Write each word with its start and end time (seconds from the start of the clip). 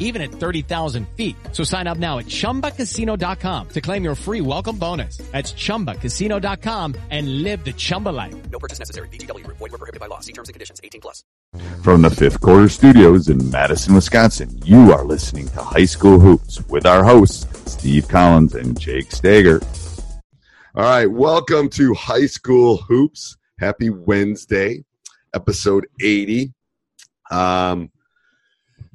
even 0.00 0.22
at 0.22 0.30
30,000 0.30 1.06
feet. 1.10 1.36
So 1.52 1.62
sign 1.62 1.86
up 1.86 1.98
now 1.98 2.18
at 2.18 2.26
ChumbaCasino.com 2.26 3.68
to 3.68 3.80
claim 3.80 4.02
your 4.02 4.14
free 4.14 4.40
welcome 4.40 4.78
bonus. 4.78 5.18
That's 5.18 5.52
ChumbaCasino.com 5.52 6.94
and 7.10 7.42
live 7.42 7.64
the 7.64 7.74
Chumba 7.74 8.08
life. 8.08 8.34
No 8.50 8.58
purchase 8.58 8.78
necessary. 8.78 9.08
VGW. 9.08 9.46
Void 9.46 9.60
were 9.60 9.68
prohibited 9.68 10.00
by 10.00 10.06
law. 10.06 10.20
See 10.20 10.32
terms 10.32 10.48
and 10.48 10.54
conditions. 10.54 10.80
18 10.82 11.00
plus. 11.02 11.22
From 11.82 12.02
the 12.02 12.10
fifth 12.10 12.40
quarter 12.40 12.68
studios 12.68 13.28
in 13.28 13.50
Madison, 13.50 13.94
Wisconsin, 13.94 14.60
you 14.64 14.92
are 14.92 15.04
listening 15.04 15.48
to 15.50 15.62
High 15.62 15.84
School 15.84 16.18
Hoops 16.18 16.66
with 16.68 16.86
our 16.86 17.04
hosts, 17.04 17.46
Steve 17.70 18.08
Collins 18.08 18.54
and 18.54 18.78
Jake 18.78 19.12
Stager. 19.12 19.60
All 20.74 20.82
right, 20.82 21.06
welcome 21.06 21.68
to 21.70 21.94
High 21.94 22.26
School 22.26 22.78
Hoops. 22.78 23.36
Happy 23.58 23.88
Wednesday, 23.88 24.84
episode 25.34 25.86
80. 26.00 26.52
Um, 27.30 27.90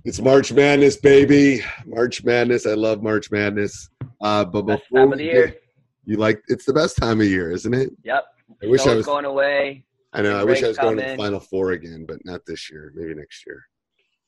it's 0.04 0.20
March 0.20 0.52
Madness, 0.52 0.98
baby. 0.98 1.62
March 1.86 2.24
Madness. 2.24 2.66
I 2.66 2.74
love 2.74 3.02
March 3.04 3.32
Madness. 3.32 3.90
Uh, 4.22 4.46
but 4.46 4.64
Best 4.64 4.84
before 4.90 5.00
time 5.06 5.12
of 5.14 5.18
the 5.20 5.26
year. 5.26 5.48
get- 5.48 5.58
you 6.06 6.18
like 6.18 6.42
it's 6.48 6.66
the 6.66 6.74
best 6.74 6.98
time 6.98 7.22
of 7.22 7.28
year, 7.28 7.52
isn't 7.52 7.74
it? 7.76 7.92
Yep. 8.04 8.26
I 8.64 8.68
wish 8.68 8.86
I 8.88 8.96
was. 8.96 9.06
going 9.06 9.26
away. 9.26 9.86
I 10.14 10.22
know. 10.24 10.36
I 10.38 10.44
wish 10.44 10.64
I 10.64 10.68
was 10.68 10.78
going 10.78 10.98
to 10.98 11.04
the. 11.04 11.16
Final 11.16 11.40
Four 11.40 11.72
again, 11.72 12.06
but 12.08 12.18
not 12.26 12.42
this 12.48 12.72
year. 12.72 12.92
Maybe 12.96 13.14
next 13.14 13.46
year. 13.46 13.64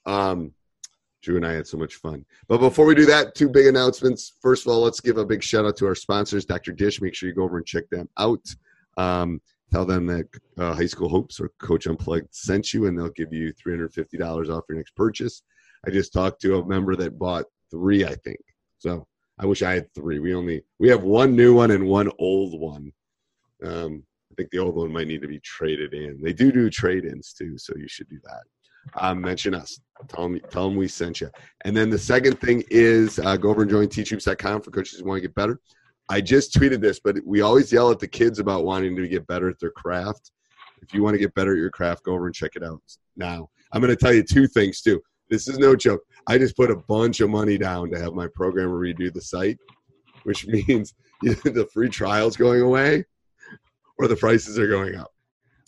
Um, 0.06 0.54
Drew 1.24 1.36
and 1.38 1.46
I 1.46 1.54
had 1.54 1.66
so 1.66 1.78
much 1.78 1.96
fun. 1.96 2.26
But 2.48 2.60
before 2.60 2.86
we 2.86 2.94
do 2.94 3.06
that, 3.08 3.34
two 3.34 3.50
big 3.50 3.66
announcements. 3.66 4.34
First 4.42 4.66
of 4.68 4.72
all, 4.72 4.82
let's 4.82 5.00
give 5.00 5.18
a 5.18 5.26
big 5.26 5.42
shout 5.42 5.66
out 5.66 5.76
to 5.78 5.88
our 5.88 5.95
sponsors, 5.95 6.45
Dr. 6.45 6.73
Dish. 6.73 7.02
Make 7.02 7.16
sure 7.16 7.28
you 7.28 7.36
go 7.36 7.44
over 7.44 7.58
and 7.58 7.66
check 7.66 7.89
them 7.89 8.08
out. 8.20 8.45
Um, 8.98 9.42
tell 9.72 9.86
them 9.86 10.06
that 10.08 10.28
uh, 10.60 10.76
High 10.76 10.86
School 10.86 11.10
Hoops 11.10 11.39
or 11.39 11.50
Coach 11.60 11.88
Unplugged 11.88 12.28
sent 12.36 12.73
you, 12.73 12.86
and 12.86 12.98
they'll 12.98 13.10
give 13.10 13.33
you 13.33 13.52
$350 13.54 14.50
off 14.56 14.66
your 14.70 14.78
next 14.78 14.95
purchase. 14.95 15.42
I 15.86 15.92
just 15.92 16.14
talked 16.14 16.42
to 16.42 16.60
a 16.60 16.66
member 16.66 16.95
that 16.95 17.20
bought 17.20 17.45
three, 17.70 18.05
I 18.05 18.16
think. 18.16 18.39
So 18.80 19.08
I 19.39 19.45
wish 19.45 19.61
I 19.61 19.73
had 19.73 19.94
three. 19.94 20.20
We 20.20 20.33
only 20.36 20.64
we 20.80 20.89
have 20.89 21.04
one 21.04 21.36
new 21.36 21.55
one 21.55 21.71
and 21.71 21.86
one 21.86 22.10
old 22.20 22.60
one. 22.60 22.92
Um, 23.64 24.04
I 24.32 24.36
think 24.36 24.49
the 24.52 24.60
old 24.60 24.76
one 24.76 24.92
might 24.92 25.08
need 25.08 25.21
to 25.21 25.27
be 25.27 25.39
traded 25.39 25.94
in. 25.94 26.20
They 26.21 26.33
do 26.33 26.52
do 26.52 26.70
trade-ins 26.70 27.33
too, 27.33 27.58
so 27.58 27.73
you 27.77 27.88
should 27.88 28.10
do 28.10 28.20
that. 28.23 28.44
Um, 28.95 29.21
mention 29.21 29.54
us. 29.54 29.80
Tell 30.08 30.23
them, 30.23 30.39
tell 30.49 30.67
them 30.67 30.76
we 30.76 30.88
sent 30.88 31.21
you. 31.21 31.30
And 31.64 31.77
then 31.77 31.89
the 31.89 31.98
second 31.98 32.42
thing 32.42 32.64
is 32.70 33.20
uh, 33.20 33.38
go 33.38 33.50
over 33.50 33.61
and 33.61 33.71
join 33.71 33.88
teachhoops.com 33.88 34.61
for 34.61 34.71
coaches 34.71 35.00
who 35.00 35.05
want 35.05 35.17
to 35.17 35.27
get 35.27 35.36
better. 35.36 35.60
I 36.10 36.20
just 36.20 36.54
tweeted 36.54 36.82
this, 36.82 37.00
but 37.00 37.17
we 37.26 37.42
always 37.42 37.71
yell 37.71 37.92
at 37.92 38.00
the 38.00 38.08
kids 38.08 38.39
about 38.39 38.65
wanting 38.65 38.95
to 38.95 39.08
get 39.08 39.26
better 39.27 39.50
at 39.50 39.60
their 39.60 39.71
craft. 39.71 40.32
If 40.82 40.94
you 40.94 41.02
want 41.02 41.14
to 41.14 41.20
get 41.20 41.33
better 41.33 41.54
at 41.54 41.60
your 41.60 41.70
craft, 41.70 42.04
go 42.04 42.14
over 42.14 42.26
and 42.26 42.36
check 42.36 42.55
it 42.55 42.64
out 42.64 42.82
now. 43.15 43.50
I'm 43.71 43.82
going 43.82 43.95
to 43.95 43.95
tell 43.95 44.14
you 44.14 44.23
two 44.23 44.48
things 44.48 44.82
too. 44.82 45.02
This 45.30 45.48
is 45.48 45.58
no 45.58 45.76
joke. 45.76 46.02
I 46.28 46.38
just 46.38 46.56
put 46.56 46.72
a 46.72 46.76
bunch 46.76 47.20
of 47.20 47.30
money 47.30 47.58
down 47.58 47.89
to 47.92 48.00
have 48.00 48.14
my 48.14 48.28
programmer 48.34 48.80
redo 48.80 49.14
the 49.14 49.22
site, 49.22 49.58
which 50.23 50.48
means 50.67 50.94
either 51.23 51.50
the 51.50 51.67
free 51.73 51.89
trials 51.89 52.38
going 52.38 52.61
away 52.61 53.06
or 53.98 54.08
the 54.08 54.16
prices 54.16 54.60
are 54.60 54.67
going 54.67 54.95
up. 54.95 55.14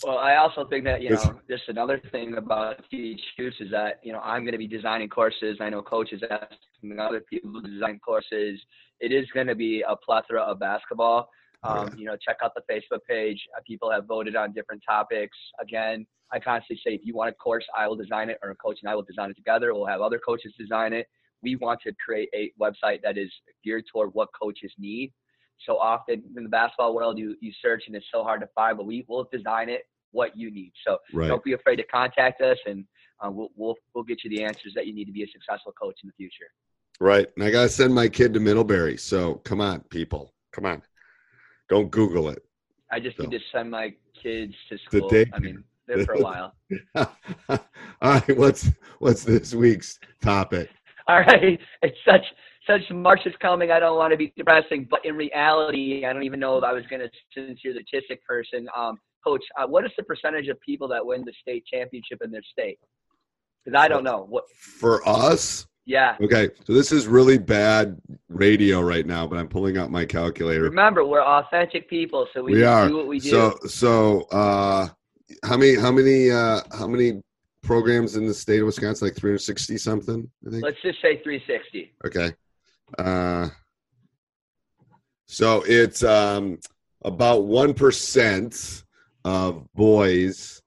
Well, 0.03 0.17
I 0.17 0.35
also 0.35 0.67
think 0.67 0.83
that 0.85 1.01
you 1.01 1.11
know, 1.11 1.39
just 1.49 1.63
another 1.69 2.01
thing 2.11 2.35
about 2.37 2.83
Teach 2.91 3.21
Hoops 3.37 3.55
is 3.61 3.71
that 3.71 3.99
you 4.03 4.11
know 4.11 4.19
I'm 4.19 4.43
going 4.43 4.51
to 4.51 4.57
be 4.57 4.67
designing 4.67 5.07
courses. 5.07 5.57
I 5.61 5.69
know 5.69 5.81
coaches 5.81 6.21
asking 6.29 6.99
other 6.99 7.21
people 7.21 7.61
to 7.61 7.67
design 7.67 7.99
courses. 8.05 8.59
It 8.99 9.13
is 9.13 9.25
going 9.33 9.47
to 9.47 9.55
be 9.55 9.83
a 9.87 9.95
plethora 9.95 10.41
of 10.41 10.59
basketball. 10.59 11.29
Um, 11.65 11.87
Yeah. 11.89 11.95
You 11.97 12.05
know, 12.05 12.17
check 12.17 12.37
out 12.43 12.53
the 12.55 12.61
Facebook 12.71 12.99
page. 13.09 13.41
Uh, 13.57 13.61
People 13.65 13.91
have 13.91 14.05
voted 14.05 14.35
on 14.35 14.53
different 14.53 14.83
topics. 14.87 15.37
Again, 15.59 16.05
I 16.31 16.39
constantly 16.39 16.81
say, 16.85 16.93
if 16.95 17.01
you 17.03 17.15
want 17.15 17.29
a 17.29 17.33
course, 17.33 17.65
I 17.77 17.87
will 17.87 17.95
design 17.95 18.29
it, 18.29 18.37
or 18.43 18.51
a 18.51 18.55
coach 18.55 18.79
and 18.81 18.89
I 18.89 18.95
will 18.95 19.03
design 19.03 19.29
it 19.31 19.35
together. 19.35 19.73
We'll 19.73 19.85
have 19.85 20.01
other 20.01 20.19
coaches 20.19 20.53
design 20.57 20.93
it. 20.93 21.07
We 21.41 21.55
want 21.55 21.79
to 21.81 21.93
create 22.03 22.29
a 22.33 22.51
website 22.59 23.01
that 23.03 23.17
is 23.17 23.31
geared 23.63 23.85
toward 23.91 24.09
what 24.13 24.29
coaches 24.39 24.71
need. 24.77 25.13
So 25.65 25.77
often 25.77 26.23
in 26.35 26.43
the 26.43 26.49
basketball 26.49 26.93
world, 26.95 27.17
you 27.17 27.35
you 27.39 27.51
search 27.61 27.83
and 27.87 27.95
it's 27.95 28.05
so 28.11 28.23
hard 28.23 28.41
to 28.41 28.47
find, 28.55 28.77
but 28.77 28.85
we 28.85 29.05
will 29.07 29.27
design 29.31 29.69
it 29.69 29.83
what 30.11 30.35
you 30.35 30.51
need. 30.51 30.71
So 30.85 30.97
Right. 31.13 31.27
don't 31.27 31.43
be 31.43 31.53
afraid 31.53 31.77
to 31.77 31.83
contact 31.83 32.41
us, 32.41 32.57
and 32.65 32.85
uh, 33.23 33.29
we'll 33.31 33.51
we'll 33.55 33.75
we'll 33.93 34.03
get 34.03 34.23
you 34.23 34.29
the 34.29 34.43
answers 34.43 34.73
that 34.75 34.87
you 34.87 34.93
need 34.93 35.05
to 35.05 35.11
be 35.11 35.23
a 35.23 35.27
successful 35.27 35.71
coach 35.81 35.97
in 36.03 36.07
the 36.09 36.13
future. 36.13 36.49
Right. 36.99 37.27
And 37.35 37.45
I 37.45 37.51
got 37.51 37.63
to 37.63 37.69
send 37.69 37.93
my 37.93 38.07
kid 38.09 38.33
to 38.33 38.39
Middlebury. 38.39 38.97
So 38.97 39.35
come 39.45 39.61
on, 39.61 39.81
people. 39.89 40.33
Come 40.51 40.65
on. 40.65 40.81
Don't 41.69 41.89
Google 41.91 42.29
it. 42.29 42.43
I 42.91 42.99
just 42.99 43.17
need 43.19 43.31
to 43.31 43.39
send 43.51 43.71
my 43.71 43.93
kids 44.21 44.53
to 44.69 44.75
The 44.75 44.81
school. 44.99 45.09
day- 45.09 45.25
I 45.33 45.39
mean, 45.39 45.63
there 45.87 46.05
for 46.05 46.13
a 46.13 46.21
while. 46.21 46.55
All 46.95 47.57
right. 48.01 48.37
What's 48.37 48.69
what's 48.99 49.23
this 49.23 49.53
week's 49.53 49.99
topic? 50.21 50.69
All 51.07 51.19
right, 51.19 51.59
it's 51.83 51.97
such 52.07 52.25
such 52.67 52.81
March 52.91 53.19
is 53.25 53.33
coming. 53.39 53.69
I 53.69 53.79
don't 53.79 53.95
want 53.97 54.11
to 54.11 54.17
be 54.17 54.33
depressing, 54.35 54.87
but 54.89 55.05
in 55.05 55.15
reality, 55.15 56.03
I 56.05 56.13
don't 56.13 56.23
even 56.23 56.39
know 56.39 56.57
if 56.57 56.63
I 56.63 56.73
was 56.73 56.83
going 56.89 57.01
to 57.01 57.09
since 57.35 57.59
you're 57.63 57.75
the 57.75 57.83
Chiswick 57.83 58.23
person. 58.25 58.67
Um, 58.75 58.97
Coach, 59.23 59.43
uh, 59.59 59.67
what 59.67 59.85
is 59.85 59.91
the 59.97 60.03
percentage 60.03 60.47
of 60.47 60.59
people 60.61 60.87
that 60.87 61.05
win 61.05 61.23
the 61.25 61.33
state 61.41 61.63
championship 61.71 62.19
in 62.23 62.31
their 62.31 62.41
state? 62.51 62.79
Because 63.63 63.79
I 63.79 63.87
don't 63.87 64.03
know. 64.03 64.25
What? 64.29 64.45
For 64.49 65.07
us? 65.07 65.67
Yeah. 65.85 66.17
Okay. 66.19 66.49
So 66.65 66.73
this 66.73 66.91
is 66.91 67.07
really 67.07 67.37
bad 67.37 67.99
radio 68.27 68.81
right 68.81 69.05
now, 69.05 69.27
but 69.27 69.37
I'm 69.37 69.47
pulling 69.47 69.77
out 69.77 69.91
my 69.91 70.05
calculator. 70.05 70.63
Remember, 70.63 71.05
we're 71.05 71.23
authentic 71.23 71.89
people, 71.89 72.27
so 72.33 72.43
we, 72.43 72.53
we 72.53 72.63
are. 72.63 72.87
do 72.87 72.97
what 72.97 73.07
we 73.07 73.19
do. 73.19 73.29
So 73.29 73.57
so 73.67 74.21
uh 74.31 74.87
how 75.43 75.57
many 75.57 75.75
how 75.75 75.91
many 75.91 76.31
uh 76.31 76.61
how 76.71 76.87
many 76.87 77.21
programs 77.61 78.15
in 78.15 78.25
the 78.25 78.33
state 78.33 78.61
of 78.61 78.65
Wisconsin? 78.65 79.07
Like 79.07 79.15
360 79.15 79.77
something, 79.77 80.29
I 80.45 80.49
think. 80.49 80.63
Let's 80.63 80.81
just 80.81 81.01
say 81.01 81.21
360. 81.23 81.93
Okay. 82.05 82.33
Uh, 82.97 83.49
so 85.27 85.63
it's 85.65 86.03
um, 86.03 86.59
about 87.03 87.41
1% 87.41 88.83
of 89.25 89.73
boys 89.73 90.61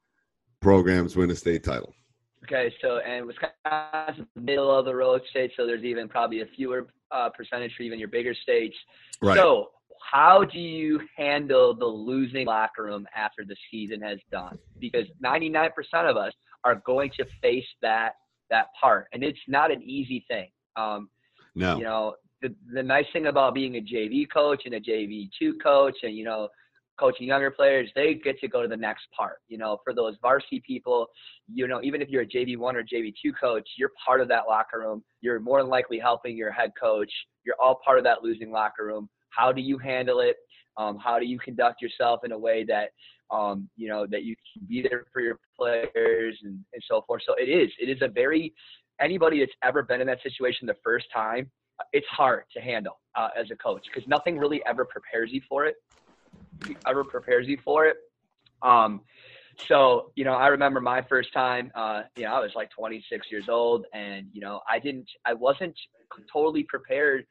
programs 0.61 1.17
win 1.17 1.31
a 1.31 1.37
state 1.37 1.63
title. 1.63 1.95
Okay, 2.45 2.73
so 2.81 2.99
and 2.99 3.27
Wisconsin's 3.27 4.27
the 4.35 4.41
middle 4.41 4.77
of 4.77 4.85
the 4.85 4.95
road 4.95 5.23
state, 5.31 5.51
so 5.57 5.67
there's 5.67 5.85
even 5.85 6.09
probably 6.09 6.43
a 6.43 6.47
fewer 6.57 6.89
uh, 7.11 7.29
percentage 7.31 7.73
for 7.77 7.83
even 7.83 7.99
your 7.99 8.09
bigger 8.09 8.35
states. 8.43 8.77
Right. 9.21 9.37
So, 9.37 9.71
how 10.11 10.45
do 10.45 10.59
you 10.59 11.01
handle 11.17 11.75
the 11.75 11.85
losing 11.85 12.47
locker 12.47 12.85
room 12.85 13.07
after 13.15 13.45
the 13.45 13.57
season 13.71 14.01
has 14.03 14.19
done? 14.31 14.59
Because 14.79 15.07
99% 15.23 15.71
of 16.09 16.17
us 16.17 16.33
are 16.65 16.77
going 16.87 17.11
to 17.19 17.27
face 17.43 17.67
that 17.83 18.13
that 18.51 18.67
part, 18.81 19.09
and 19.13 19.23
it's 19.23 19.39
not 19.49 19.71
an 19.71 19.83
easy 19.83 20.25
thing. 20.29 20.49
Um, 20.77 21.11
no. 21.55 21.77
you 21.77 21.85
know, 21.85 22.15
the 22.41 22.55
the 22.73 22.83
nice 22.83 23.07
thing 23.13 23.27
about 23.27 23.55
being 23.55 23.77
a 23.77 23.81
JV 23.81 24.27
coach 24.33 24.63
and 24.65 24.75
a 24.75 24.81
JV 24.81 25.29
two 25.39 25.55
coach, 25.63 25.97
and 26.03 26.15
you 26.15 26.25
know, 26.25 26.49
coaching 26.99 27.27
younger 27.27 27.51
players, 27.51 27.91
they 27.95 28.15
get 28.15 28.39
to 28.41 28.49
go 28.49 28.63
to 28.63 28.69
the 28.69 28.77
next 28.77 29.05
part. 29.17 29.39
You 29.49 29.59
know, 29.59 29.79
for 29.85 29.95
those 29.95 30.17
varsity 30.21 30.63
people, 30.67 31.07
you 31.53 31.67
know, 31.69 31.81
even 31.83 32.03
if 32.03 32.09
you're 32.09 32.23
a 32.23 32.27
JV1 32.27 32.75
or 32.75 32.83
JV2 32.83 33.33
coach, 33.41 33.69
you're 33.77 33.93
part 34.05 34.21
of 34.21 34.29
that 34.29 34.45
locker 34.49 34.81
room. 34.81 35.03
You're 35.21 35.41
more 35.41 35.61
than 35.61 35.71
likely 35.71 35.99
helping 35.99 36.37
your 36.37 36.51
head 36.51 36.73
coach. 36.81 37.11
You're 37.45 37.57
all 37.61 37.81
part 37.85 37.99
of 37.99 38.05
that 38.05 38.23
losing 38.23 38.51
locker 38.51 38.85
room. 38.85 39.09
How 39.31 39.53
do 39.53 39.61
you 39.61 39.79
handle 39.79 40.21
it? 40.21 40.37
Um, 40.77 40.99
how 40.99 41.19
do 41.19 41.27
you 41.27 41.39
conduct 41.39 41.83
yourself 41.83 42.21
in 42.25 42.33
a 42.33 42.39
way 42.39 42.65
that 42.65 42.91
um, 43.31 43.69
you 43.77 43.89
know 43.89 44.07
that 44.07 44.23
you 44.25 44.35
can 44.53 44.67
be 44.67 44.81
there 44.81 45.05
for 45.13 45.21
your 45.21 45.39
players 45.59 46.39
and, 46.43 46.59
and 46.73 46.83
so 46.89 47.03
forth? 47.07 47.23
So 47.27 47.35
it 47.35 47.49
is. 47.49 47.71
It 47.81 47.89
is 47.89 47.99
a 48.01 48.09
very 48.09 48.55
anybody 49.01 49.41
that's 49.41 49.53
ever 49.63 49.83
been 49.83 50.01
in 50.01 50.07
that 50.07 50.23
situation 50.23 50.67
the 50.67 50.77
first 50.85 51.07
time. 51.13 51.51
It's 51.93 52.07
hard 52.09 52.45
to 52.57 52.61
handle 52.61 53.01
uh, 53.17 53.29
as 53.39 53.51
a 53.53 53.57
coach 53.57 53.85
because 53.93 54.09
nothing 54.09 54.37
really 54.39 54.61
ever 54.67 54.85
prepares 54.85 55.31
you 55.33 55.41
for 55.49 55.67
it 55.67 55.77
ever 56.87 57.05
prepares 57.05 57.47
you 57.47 57.59
for 57.65 57.87
it. 57.87 57.97
Um, 58.63 59.03
so 59.69 60.13
you 60.15 60.25
know, 60.25 60.35
I 60.35 60.49
remember 60.49 60.81
my 60.81 61.03
first 61.09 61.33
time. 61.33 61.71
Uh, 61.75 62.03
you 62.15 62.25
know, 62.25 62.33
I 62.33 62.41
was 62.41 62.53
like 62.55 62.71
26 62.71 63.27
years 63.31 63.47
old, 63.49 63.87
and 63.93 64.27
you 64.33 64.41
know, 64.41 64.61
I 64.71 64.79
didn't, 64.79 65.09
I 65.27 65.35
wasn't 65.35 65.75
totally 66.33 66.65
prepared 66.65 67.27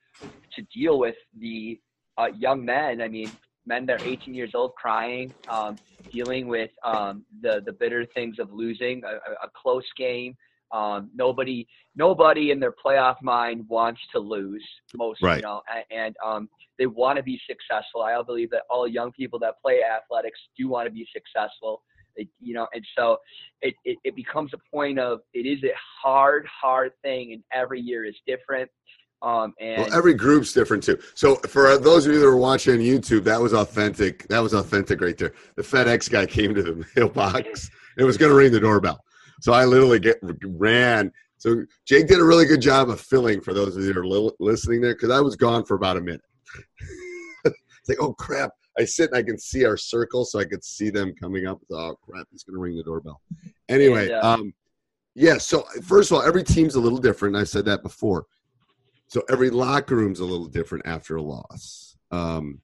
to 0.55 0.61
deal 0.73 0.99
with 0.99 1.15
the 1.39 1.79
uh, 2.17 2.27
young 2.37 2.65
men. 2.65 3.01
I 3.01 3.07
mean, 3.07 3.37
men 3.65 3.85
that 3.85 3.93
are 3.93 4.01
18 4.05 4.33
years 4.33 4.51
old 4.53 4.73
crying, 4.75 5.33
um, 5.51 5.79
dealing 6.11 6.47
with 6.47 6.71
um, 6.83 7.23
the 7.41 7.61
the 7.65 7.73
bitter 7.73 8.05
things 8.13 8.37
of 8.39 8.51
losing 8.51 9.03
a, 9.03 9.15
a 9.45 9.49
close 9.61 9.85
game. 9.97 10.35
Um, 10.71 11.09
nobody, 11.15 11.67
nobody 11.95 12.51
in 12.51 12.59
their 12.59 12.73
playoff 12.73 13.15
mind 13.21 13.65
wants 13.69 14.01
to 14.13 14.19
lose. 14.19 14.63
Most, 14.95 15.21
Right. 15.21 15.37
you 15.37 15.41
know, 15.43 15.61
and, 15.91 16.15
um, 16.25 16.49
they 16.77 16.85
want 16.85 17.17
to 17.17 17.23
be 17.23 17.39
successful. 17.49 18.03
I 18.03 18.21
believe 18.21 18.51
that 18.51 18.61
all 18.69 18.87
young 18.87 19.11
people 19.11 19.39
that 19.39 19.55
play 19.63 19.79
athletics 19.83 20.39
do 20.57 20.67
want 20.67 20.85
to 20.87 20.91
be 20.91 21.07
successful. 21.11 21.81
They, 22.15 22.27
you 22.39 22.53
know, 22.53 22.67
and 22.73 22.85
so 22.97 23.17
it, 23.61 23.73
it, 23.83 23.97
it 24.03 24.15
becomes 24.15 24.51
a 24.53 24.57
point 24.75 24.99
of 24.99 25.21
it 25.33 25.45
is 25.47 25.63
a 25.63 25.73
hard, 26.03 26.45
hard 26.47 26.91
thing, 27.03 27.33
and 27.33 27.43
every 27.53 27.79
year 27.81 28.05
is 28.05 28.15
different. 28.27 28.69
Um, 29.23 29.53
and 29.59 29.83
Well, 29.85 29.93
every 29.97 30.13
group's 30.13 30.53
different 30.53 30.83
too. 30.83 30.99
So 31.15 31.35
for 31.37 31.77
those 31.79 32.05
of 32.05 32.13
you 32.13 32.19
that 32.19 32.27
are 32.27 32.37
watching 32.37 32.73
on 32.73 32.79
YouTube, 32.79 33.23
that 33.23 33.41
was 33.41 33.53
authentic. 33.53 34.27
That 34.27 34.39
was 34.39 34.53
authentic 34.53 35.01
right 35.01 35.17
there. 35.17 35.33
The 35.55 35.63
FedEx 35.63 36.11
guy 36.11 36.27
came 36.27 36.53
to 36.53 36.61
the 36.61 36.85
mailbox. 36.95 37.71
It 37.97 38.03
was 38.03 38.17
going 38.17 38.29
to 38.31 38.35
ring 38.35 38.51
the 38.51 38.59
doorbell. 38.59 39.03
So 39.41 39.53
I 39.53 39.65
literally 39.65 39.99
get 39.99 40.17
ran. 40.43 41.11
So 41.37 41.63
Jake 41.85 42.07
did 42.07 42.19
a 42.19 42.23
really 42.23 42.45
good 42.45 42.61
job 42.61 42.89
of 42.89 42.99
filling 42.99 43.41
for 43.41 43.53
those 43.53 43.75
of 43.75 43.83
you 43.83 43.93
that 43.93 43.99
are 43.99 44.07
li- 44.07 44.31
listening 44.39 44.81
there 44.81 44.95
because 44.95 45.11
I 45.11 45.19
was 45.19 45.35
gone 45.35 45.65
for 45.65 45.75
about 45.75 45.97
a 45.97 46.01
minute. 46.01 46.21
it's 47.45 47.89
like, 47.89 48.01
oh 48.01 48.13
crap! 48.13 48.51
I 48.79 48.85
sit 48.85 49.11
and 49.11 49.17
I 49.17 49.23
can 49.23 49.37
see 49.37 49.65
our 49.65 49.77
circle, 49.77 50.25
so 50.25 50.39
I 50.39 50.45
could 50.45 50.63
see 50.63 50.89
them 50.89 51.13
coming 51.19 51.45
up. 51.45 51.59
Oh 51.71 51.95
crap! 52.01 52.27
He's 52.31 52.43
going 52.43 52.55
to 52.55 52.61
ring 52.61 52.75
the 52.75 52.83
doorbell. 52.83 53.21
Anyway, 53.69 54.11
uh, 54.11 54.35
um, 54.35 54.53
yeah. 55.15 55.37
So 55.37 55.63
first 55.83 56.11
of 56.11 56.17
all, 56.17 56.23
every 56.23 56.43
team's 56.43 56.75
a 56.75 56.79
little 56.79 56.99
different. 56.99 57.35
I 57.35 57.43
said 57.43 57.65
that 57.65 57.83
before. 57.83 58.25
So 59.07 59.21
every 59.29 59.49
locker 59.49 59.95
room's 59.95 60.19
a 60.19 60.25
little 60.25 60.47
different 60.47 60.85
after 60.85 61.15
a 61.15 61.21
loss. 61.21 61.95
Um, 62.11 62.61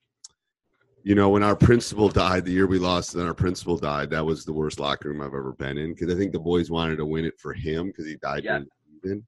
you 1.04 1.16
know, 1.16 1.30
when 1.30 1.44
our 1.44 1.56
principal 1.56 2.08
died, 2.08 2.46
the 2.46 2.52
year 2.52 2.66
we 2.66 2.80
lost, 2.80 3.14
then 3.14 3.28
our 3.28 3.34
principal 3.34 3.78
died. 3.78 4.10
That 4.10 4.26
was 4.26 4.46
the 4.46 4.54
worst 4.54 4.80
locker 4.80 5.10
room 5.10 5.22
I've 5.22 5.28
ever 5.28 5.52
been 5.52 5.78
in 5.78 5.94
because 5.94 6.14
I 6.14 6.18
think 6.18 6.32
the 6.32 6.40
boys 6.40 6.72
wanted 6.72 6.96
to 6.98 7.06
win 7.06 7.26
it 7.26 7.38
for 7.40 7.54
him 7.54 7.88
because 7.88 8.06
he 8.06 8.16
died 8.16 8.46
Yeah. 8.46 8.62
during. 9.04 9.26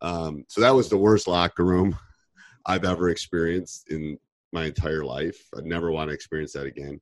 Um, 0.00 0.44
so 0.48 0.60
that 0.60 0.74
was 0.74 0.88
the 0.88 0.98
worst 0.98 1.28
locker 1.28 1.64
room 1.64 1.96
I've 2.66 2.84
ever 2.84 3.10
experienced 3.10 3.90
in 3.90 4.18
my 4.52 4.66
entire 4.66 5.04
life. 5.04 5.38
I'd 5.56 5.64
never 5.64 5.92
want 5.92 6.10
to 6.10 6.14
experience 6.14 6.52
that 6.54 6.66
again. 6.66 7.00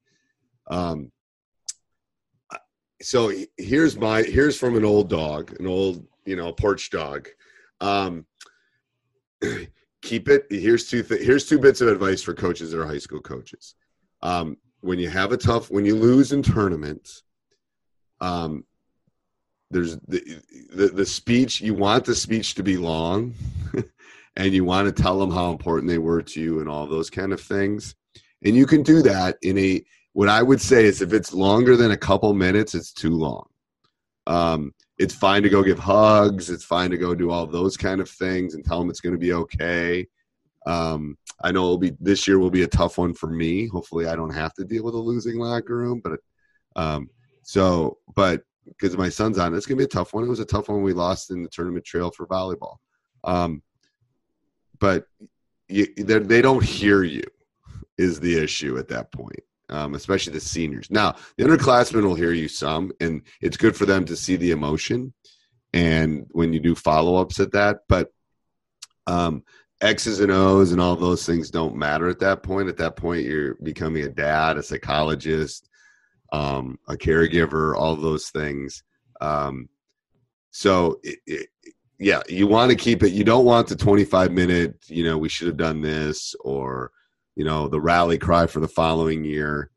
Um, 0.71 1.11
so 3.01 3.33
here's 3.57 3.97
my 3.97 4.23
here's 4.23 4.57
from 4.57 4.77
an 4.77 4.85
old 4.85 5.09
dog, 5.09 5.59
an 5.59 5.67
old 5.67 6.07
you 6.25 6.37
know 6.37 6.53
porch 6.53 6.91
dog. 6.91 7.29
Um, 7.81 8.27
keep 10.03 10.29
it. 10.29 10.47
Here's 10.51 10.89
two. 10.89 11.03
Th- 11.03 11.21
here's 11.23 11.47
two 11.47 11.59
bits 11.59 11.81
of 11.81 11.89
advice 11.89 12.23
for 12.23 12.35
coaches 12.35 12.71
that 12.71 12.81
are 12.81 12.87
high 12.87 12.99
school 12.99 13.21
coaches. 13.21 13.75
Um, 14.23 14.57
when 14.81 14.99
you 14.99 15.09
have 15.09 15.33
a 15.33 15.37
tough, 15.37 15.71
when 15.71 15.85
you 15.85 15.97
lose 15.97 16.33
in 16.33 16.43
tournaments, 16.43 17.23
um, 18.21 18.65
there's 19.71 19.97
the, 20.09 20.23
the 20.75 20.89
the 20.89 21.07
speech. 21.07 21.61
You 21.61 21.75
want 21.75 22.05
the 22.05 22.15
speech 22.15 22.55
to 22.57 22.63
be 22.63 22.77
long, 22.77 23.35
and 24.37 24.53
you 24.53 24.65
want 24.65 24.95
to 24.95 25.03
tell 25.03 25.19
them 25.19 25.31
how 25.31 25.51
important 25.51 25.89
they 25.89 25.99
were 25.99 26.23
to 26.23 26.41
you 26.41 26.61
and 26.61 26.69
all 26.69 26.87
those 26.87 27.11
kind 27.11 27.33
of 27.33 27.41
things. 27.41 27.95
And 28.45 28.55
you 28.55 28.67
can 28.67 28.83
do 28.83 29.03
that 29.03 29.37
in 29.43 29.59
a. 29.59 29.83
What 30.15 30.29
I 30.29 30.43
would 30.43 30.61
say 30.61 30.85
is, 30.85 31.01
if 31.01 31.15
it's 31.15 31.33
longer 31.33 31.75
than 31.75 31.93
a 31.93 31.97
couple 31.97 32.35
minutes, 32.35 32.75
it's 32.75 32.93
too 32.93 33.17
long. 33.17 33.47
Um, 34.27 34.75
it's 34.99 35.15
fine 35.15 35.43
to 35.43 35.49
go 35.49 35.63
give 35.63 35.79
hugs. 35.79 36.51
It's 36.51 36.65
fine 36.65 36.91
to 36.91 36.99
go 36.99 37.15
do 37.15 37.31
all 37.31 37.47
those 37.47 37.77
kind 37.77 38.01
of 38.01 38.11
things 38.11 38.55
and 38.55 38.65
tell 38.65 38.79
them 38.79 38.91
it's 38.91 39.01
going 39.01 39.15
to 39.15 39.19
be 39.19 39.33
okay. 39.33 40.07
Um, 40.67 41.17
I 41.41 41.53
know 41.53 41.65
it'll 41.65 41.79
be 41.79 41.93
this 42.01 42.27
year 42.27 42.39
will 42.39 42.51
be 42.51 42.63
a 42.63 42.69
tough 42.69 42.99
one 42.99 43.15
for 43.15 43.29
me. 43.29 43.67
Hopefully, 43.69 44.07
I 44.07 44.17
don't 44.17 44.35
have 44.35 44.55
to 44.55 44.65
deal 44.65 44.85
with 44.85 44.95
a 44.95 44.99
losing 44.99 45.39
locker 45.39 45.77
room, 45.77 46.01
but 46.03 46.21
um, 46.77 47.09
so 47.43 47.99
but 48.15 48.43
because 48.67 48.97
my 48.97 49.09
son's 49.09 49.39
on, 49.39 49.55
it's 49.55 49.67
gonna 49.67 49.79
be 49.79 49.85
a 49.85 49.89
tough 49.89 50.15
one. 50.15 50.25
It 50.25 50.29
was 50.29 50.41
a 50.41 50.45
tough 50.45 50.69
one 50.69 50.83
we 50.83 50.93
lost 50.93 51.31
in 51.31 51.43
the 51.43 51.49
tournament 51.49 51.85
trail 51.85 52.11
for 52.11 52.27
volleyball. 52.27 52.77
Um, 53.25 53.63
but 54.79 55.07
you, 55.69 55.87
they're- 55.97 56.21
don't 56.43 56.63
hear 56.65 57.03
you 57.03 57.23
is 57.99 58.21
the 58.21 58.37
issue 58.39 58.79
at 58.79 58.89
that 58.89 59.13
point. 59.13 59.41
Um, 59.69 59.95
especially 59.95 60.35
the 60.35 60.41
seniors. 60.41 60.91
Now, 60.91 61.15
the 61.39 61.45
underclassmen 61.45 62.03
will 62.03 62.15
hear 62.15 62.33
you 62.33 62.47
some, 62.47 62.93
and 63.01 63.23
it's 63.41 63.57
good 63.57 63.75
for 63.75 63.87
them 63.87 64.05
to 64.05 64.17
see 64.17 64.37
the 64.37 64.51
emotion. 64.51 65.15
And 65.73 66.27
when 66.33 66.53
you 66.53 66.61
do 66.61 66.75
follow 66.75 67.17
ups 67.17 67.41
at 67.41 67.53
that, 67.53 67.79
but 67.89 68.13
um, 69.07 69.45
X's 69.83 70.21
and 70.21 70.31
O's 70.31 70.73
and 70.73 70.81
all 70.81 70.97
those 70.97 71.27
things 71.27 71.51
don't 71.51 71.77
matter 71.77 72.09
at 72.09 72.21
that 72.21 72.43
point. 72.43 72.69
At 72.69 72.77
that 72.79 72.97
point, 72.97 73.27
you're 73.27 73.57
becoming 73.57 74.05
a 74.05 74.09
dad, 74.09 74.57
a 74.57 74.63
psychologist, 74.63 75.69
um, 76.33 76.79
a 76.89 76.95
caregiver, 76.95 77.77
all 77.77 77.97
those 77.97 78.31
things. 78.31 78.83
Um, 79.21 79.69
so, 80.51 81.01
it, 81.03 81.19
it, 81.27 81.49
yeah, 81.99 82.23
you 82.29 82.47
want 82.47 82.71
to 82.71 82.77
keep 82.77 83.03
it. 83.03 83.13
You 83.13 83.25
don't 83.25 83.45
want 83.45 83.69
the 83.69 83.77
25 83.77 84.33
minute, 84.33 84.77
you 84.87 85.05
know, 85.05 85.19
we 85.19 85.29
should 85.29 85.47
have 85.47 85.57
done 85.57 85.81
this, 85.81 86.35
or 86.41 86.91
you 87.37 87.45
know, 87.45 87.69
the 87.69 87.81
rally 87.81 88.19
cry 88.19 88.47
for 88.47 88.61
the 88.61 88.69
following 88.69 89.25
year. 89.25 89.71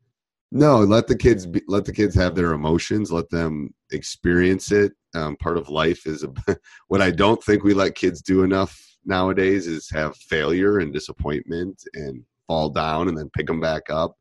No, 0.52 0.78
let 0.78 1.06
the 1.06 1.16
kids 1.16 1.46
be, 1.46 1.62
let 1.68 1.84
the 1.84 1.92
kids 1.92 2.14
have 2.14 2.34
their 2.34 2.52
emotions. 2.52 3.10
Let 3.10 3.30
them 3.30 3.74
experience 3.92 4.70
it. 4.72 4.92
Um, 5.14 5.36
part 5.36 5.56
of 5.56 5.68
life 5.68 6.06
is 6.06 6.24
a, 6.24 6.32
what 6.88 7.00
I 7.00 7.10
don't 7.10 7.42
think 7.42 7.64
we 7.64 7.74
let 7.74 7.94
kids 7.94 8.22
do 8.22 8.42
enough 8.42 8.78
nowadays 9.06 9.66
is 9.66 9.88
have 9.90 10.16
failure 10.16 10.78
and 10.78 10.92
disappointment 10.92 11.82
and 11.94 12.22
fall 12.46 12.70
down 12.70 13.08
and 13.08 13.16
then 13.16 13.30
pick 13.30 13.46
them 13.46 13.60
back 13.60 13.90
up. 13.90 14.16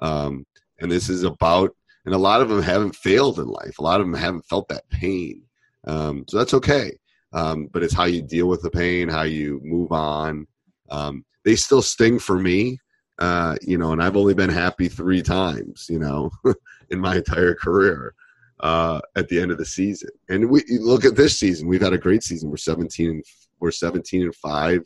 Um, 0.00 0.46
and 0.80 0.90
this 0.90 1.08
is 1.08 1.22
about, 1.22 1.74
and 2.04 2.14
a 2.14 2.18
lot 2.18 2.40
of 2.40 2.48
them 2.48 2.62
haven't 2.62 2.96
failed 2.96 3.38
in 3.38 3.46
life. 3.46 3.78
A 3.78 3.82
lot 3.82 4.00
of 4.00 4.06
them 4.06 4.14
haven't 4.14 4.46
felt 4.46 4.68
that 4.68 4.88
pain. 4.90 5.42
Um, 5.86 6.24
so 6.28 6.38
that's 6.38 6.54
okay. 6.54 6.92
Um, 7.32 7.68
but 7.72 7.82
it's 7.82 7.94
how 7.94 8.04
you 8.04 8.22
deal 8.22 8.48
with 8.48 8.62
the 8.62 8.70
pain, 8.70 9.08
how 9.08 9.22
you 9.22 9.60
move 9.62 9.92
on. 9.92 10.46
Um, 10.90 11.24
they 11.44 11.56
still 11.56 11.82
sting 11.82 12.18
for 12.18 12.38
me, 12.38 12.78
uh, 13.18 13.56
you 13.62 13.78
know, 13.78 13.92
and 13.92 14.02
I've 14.02 14.16
only 14.16 14.34
been 14.34 14.50
happy 14.50 14.88
three 14.88 15.22
times, 15.22 15.86
you 15.88 15.98
know, 15.98 16.30
in 16.90 16.98
my 16.98 17.16
entire 17.16 17.54
career 17.54 18.14
uh, 18.62 19.00
at 19.16 19.28
the 19.28 19.40
end 19.40 19.50
of 19.50 19.58
the 19.58 19.66
season. 19.66 20.10
And 20.28 20.48
we 20.48 20.62
look 20.80 21.04
at 21.04 21.16
this 21.16 21.38
season; 21.38 21.68
we've 21.68 21.82
had 21.82 21.92
a 21.92 21.98
great 21.98 22.22
season. 22.22 22.50
We're 22.50 22.56
seventeen, 22.56 23.10
and 23.10 23.24
we're 23.60 23.70
seventeen 23.70 24.22
and 24.22 24.34
five. 24.34 24.80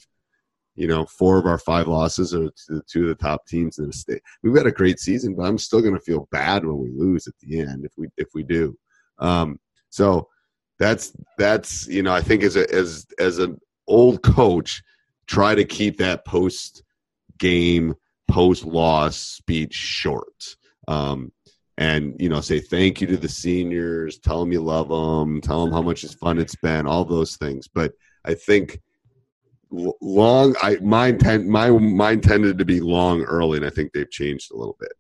You 0.75 0.89
know, 0.89 1.07
four 1.07 1.39
of 1.39 1.47
our 1.47 1.59
five 1.59 1.89
losses 1.89 2.35
are 2.35 2.49
to 2.49 2.75
the 2.75 2.83
two 2.87 3.03
of 3.03 3.09
the 3.09 3.15
top 3.15 3.47
teams 3.47 3.79
in 3.79 3.87
the 3.87 3.93
state. 3.93 4.23
We've 4.43 4.57
had 4.57 4.67
a 4.67 4.73
great 4.73 4.99
season, 4.99 5.35
but 5.35 5.45
I'm 5.45 5.57
still 5.59 5.81
going 5.81 5.95
to 5.95 6.01
feel 6.01 6.29
bad 6.31 6.67
when 6.67 6.79
we 6.79 6.91
lose 6.91 7.27
at 7.27 7.35
the 7.41 7.61
end 7.61 7.85
if 7.85 7.93
we 7.97 8.09
if 8.17 8.29
we 8.35 8.43
do. 8.43 8.77
Um, 9.19 9.59
so 9.89 10.29
that's 10.79 11.17
that's 11.39 11.87
you 11.87 12.03
know 12.03 12.13
I 12.13 12.21
think 12.21 12.43
as 12.43 12.57
a 12.57 12.71
as 12.75 13.07
as 13.19 13.39
an 13.39 13.59
old 13.87 14.23
coach, 14.23 14.83
try 15.27 15.55
to 15.55 15.65
keep 15.65 15.99
that 15.99 16.25
post 16.25 16.83
game 17.39 17.95
post 18.29 18.65
loss 18.65 19.17
speech 19.17 19.75
short. 19.75 20.57
Um, 20.89 21.33
and 21.79 22.15
you 22.19 22.29
know 22.29 22.41
say 22.41 22.59
thank 22.61 23.01
you 23.01 23.07
to 23.07 23.17
the 23.17 23.29
seniors 23.29 24.19
tell 24.19 24.41
them 24.41 24.53
you 24.53 24.61
love 24.61 24.89
them 24.89 25.41
tell 25.41 25.65
them 25.65 25.73
how 25.73 25.83
much 25.83 26.05
it's 26.05 26.15
fun 26.15 26.39
it's 26.39 26.57
been 26.57 26.87
all 26.87 27.05
those 27.05 27.37
things 27.37 27.69
but 27.69 27.93
i 28.25 28.33
think 28.35 28.81
long 30.01 30.55
i 30.63 30.77
mine 30.77 31.19
tend 31.19 31.47
my 31.47 31.71
mine 31.71 32.21
tended 32.21 32.57
to 32.57 32.65
be 32.65 32.81
long 32.81 33.23
early 33.23 33.59
and 33.59 33.67
i 33.67 33.71
think 33.71 33.93
they've 33.93 34.11
changed 34.11 34.51
a 34.53 34.57
little 34.57 34.77
bit 34.81 34.93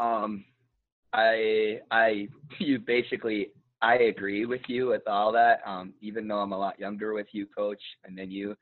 Um, 0.00 0.44
I 1.12 1.80
I 1.90 2.28
you 2.58 2.78
basically 2.78 3.48
I 3.82 3.96
agree 3.96 4.46
with 4.46 4.62
you 4.68 4.88
with 4.88 5.06
all 5.06 5.32
that. 5.32 5.60
Um, 5.66 5.94
even 6.00 6.26
though 6.26 6.38
I'm 6.38 6.52
a 6.52 6.58
lot 6.58 6.78
younger 6.80 7.14
with 7.14 7.28
you, 7.32 7.46
coach, 7.46 7.82
and 8.04 8.16
then 8.16 8.30
you, 8.30 8.54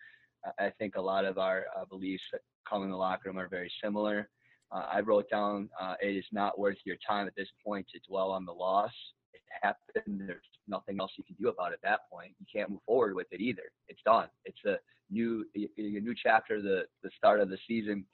I- 0.58 0.72
think 0.78 0.96
a 0.96 1.00
lot 1.00 1.24
of 1.24 1.38
our 1.38 1.66
uh, 1.76 1.84
beliefs 1.84 2.22
come 2.68 2.82
in 2.84 2.90
the 2.90 2.96
locker 2.96 3.28
room 3.28 3.38
are 3.38 3.48
very 3.48 3.70
similar. 3.82 4.28
Uh, 4.70 4.86
I 4.92 5.00
wrote 5.00 5.30
down 5.30 5.68
uh, 5.80 5.94
it 6.00 6.16
is 6.16 6.24
not 6.32 6.58
worth 6.58 6.76
your 6.84 6.96
time 7.06 7.26
at 7.26 7.36
this 7.36 7.48
point 7.64 7.86
to 7.92 8.00
dwell 8.08 8.30
on 8.30 8.44
the 8.44 8.52
loss. 8.52 8.92
It 9.32 9.40
happened. 9.62 10.22
There's 10.26 10.42
nothing 10.66 10.98
else 11.00 11.12
you 11.16 11.24
can 11.24 11.36
do 11.40 11.48
about 11.48 11.72
it 11.72 11.80
at 11.82 11.88
that 11.88 12.00
point. 12.12 12.32
You 12.38 12.46
can't 12.52 12.70
move 12.70 12.80
forward 12.86 13.14
with 13.14 13.28
it 13.30 13.40
either. 13.40 13.70
It's 13.88 14.02
done. 14.04 14.28
It's 14.44 14.64
a 14.66 14.76
new 15.10 15.44
a 15.56 15.68
new 15.78 16.14
chapter. 16.20 16.60
The 16.60 16.82
the 17.02 17.10
start 17.16 17.40
of 17.40 17.48
the 17.48 17.58
season. 17.66 18.04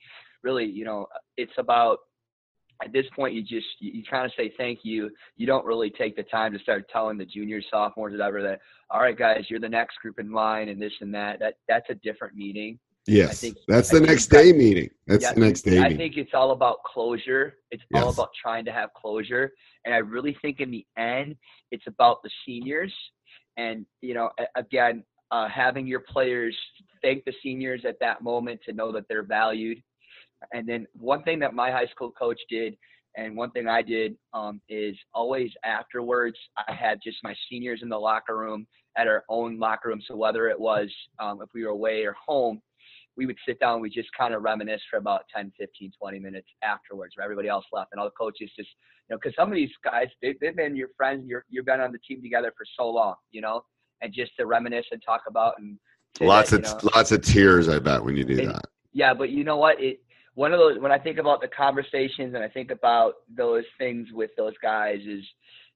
Really, 0.43 0.65
you 0.67 0.85
know, 0.85 1.07
it's 1.37 1.53
about 1.59 1.99
at 2.83 2.93
this 2.93 3.07
point 3.15 3.35
you 3.35 3.43
just 3.43 3.67
you, 3.79 3.93
you 3.93 4.03
kind 4.09 4.25
of 4.25 4.33
say 4.37 4.53
thank 4.57 4.81
you 4.83 5.11
you 5.37 5.47
don't 5.47 5.65
really 5.65 5.91
take 5.91 6.17
the 6.17 6.23
time 6.25 6.53
to 6.53 6.59
start 6.59 6.89
telling 6.91 7.17
the 7.17 7.25
juniors 7.25 7.65
sophomores 7.71 8.13
whatever 8.13 8.43
that 8.43 8.61
all 8.91 9.01
right 9.01 9.17
guys 9.17 9.45
you're 9.49 9.61
the 9.61 9.69
next 9.69 9.97
group 10.01 10.19
in 10.19 10.33
line 10.33 10.69
and 10.69 10.83
this 10.83 10.93
and 11.01 11.15
that 11.15 11.39
that 11.39 11.55
that's 11.69 11.89
a 11.91 11.95
different 11.95 12.35
meeting 12.35 12.79
Yes, 13.07 13.41
think- 13.41 13.59
that's 13.69 13.91
the 13.91 13.99
think 13.99 14.09
next 14.09 14.27
that- 14.27 14.43
day 14.43 14.53
meeting. 14.53 14.91
That's 15.07 15.23
Yeah, 15.25 15.35
the 15.35 15.41
next 15.41 15.63
day 15.63 15.79
I 15.79 15.83
meeting. 15.83 15.99
think 15.99 16.17
it's 16.17 16.33
all 16.35 16.53
about 16.53 16.83
closure. 16.85 17.59
It's 17.71 17.83
all 17.95 18.09
about 18.11 18.31
trying 18.41 18.65
to 18.65 18.73
have 18.73 18.93
closure. 18.95 19.53
And 19.85 19.95
I 19.95 19.99
really 19.99 20.35
think 20.41 20.61
in 20.61 20.71
the 20.71 20.87
end, 20.97 21.37
it's 21.71 21.87
about 21.87 22.23
the 22.23 22.31
seniors. 22.47 22.93
And, 23.57 23.85
you 24.01 24.15
know, 24.15 24.31
again, 24.57 25.05
uh, 25.31 25.49
having 25.49 25.87
your 25.87 26.01
players 26.01 26.57
thank 27.03 27.25
the 27.25 27.35
seniors 27.43 27.85
at 27.85 27.99
that 28.01 28.23
moment 28.23 28.61
to 28.65 28.73
know 28.73 28.91
that 28.93 29.07
they're 29.09 29.23
valued. 29.23 29.83
And 30.53 30.67
then 30.67 30.87
one 30.95 31.23
thing 31.25 31.39
that 31.41 31.55
my 31.55 31.71
high 31.71 31.87
school 31.87 32.11
coach 32.11 32.41
did, 32.49 32.77
and 33.17 33.37
one 33.37 33.51
thing 33.51 33.69
I 33.69 33.83
did, 33.83 34.17
um, 34.33 34.61
is 34.69 34.97
always 35.13 35.51
afterwards, 35.65 36.37
I 36.57 36.73
had 36.73 37.01
just 37.03 37.19
my 37.23 37.35
seniors 37.51 37.83
in 37.83 37.89
the 37.89 37.99
locker 37.99 38.37
room 38.37 38.67
at 38.97 39.09
our 39.09 39.25
own 39.29 39.59
locker 39.59 39.89
room. 39.91 40.01
So 40.07 40.17
whether 40.17 40.49
it 40.49 40.59
was 40.59 40.91
um, 41.19 41.43
if 41.43 41.49
we 41.55 41.65
were 41.65 41.71
away 41.71 42.05
or 42.05 42.15
home, 42.15 42.61
we 43.17 43.27
would 43.27 43.37
sit 43.47 43.61
down, 43.61 43.81
we 43.81 43.91
just 43.91 44.09
kind 44.19 44.35
of 44.35 44.43
reminisce 44.43 44.83
for 44.91 44.97
about 44.97 45.23
10, 45.35 45.53
15, 45.59 45.93
20 46.01 46.19
minutes 46.19 46.49
afterwards 46.63 47.15
where 47.17 47.25
everybody 47.25 47.49
else 47.49 47.65
left. 47.73 47.91
And 47.93 48.01
all 48.01 48.07
the 48.07 48.13
coaches 48.13 48.51
just, 48.57 48.69
you 49.09 49.15
know, 49.15 49.19
because 49.23 49.35
some 49.37 49.49
of 49.49 49.55
these 49.55 49.71
guys, 49.85 50.07
they, 50.21 50.35
they've 50.41 50.57
been 50.57 50.77
your 50.77 50.89
friends, 50.97 51.25
you're, 51.27 51.45
you've 51.49 51.67
been 51.67 51.81
on 51.81 51.93
the 51.93 51.99
team 51.99 52.23
together 52.23 52.53
for 52.57 52.65
so 52.79 52.89
long, 52.91 53.15
you 53.31 53.41
know, 53.41 53.65
and 54.03 54.13
just 54.13 54.33
to 54.39 54.47
reminisce 54.47 54.87
and 54.93 55.03
talk 55.05 55.23
about 55.29 55.55
and 55.59 55.79
Lots 56.21 56.51
that, 56.51 56.65
of 56.65 56.83
you 56.83 56.89
know, 56.89 56.91
lots 56.95 57.11
of 57.11 57.23
tears, 57.23 57.69
I 57.69 57.81
bet, 57.81 58.05
when 58.05 58.17
you 58.17 58.25
do 58.25 58.39
And- 58.39 58.51
that. 58.51 58.67
yeah, 58.93 59.13
but 59.15 59.31
you 59.31 59.43
know 59.43 59.57
what? 59.57 59.81
It 59.83 60.01
one 60.35 60.53
of 60.53 60.59
those 60.59 60.79
when 60.79 60.93
I 60.93 60.99
think 60.99 61.19
about 61.19 61.41
the 61.41 61.49
conversations 61.49 62.35
and 62.35 62.39
I 62.39 62.49
think 62.49 62.71
about 62.71 63.15
those 63.37 63.65
things 63.79 64.09
with 64.13 64.31
those 64.37 64.55
guys 64.63 64.99
is 65.07 65.25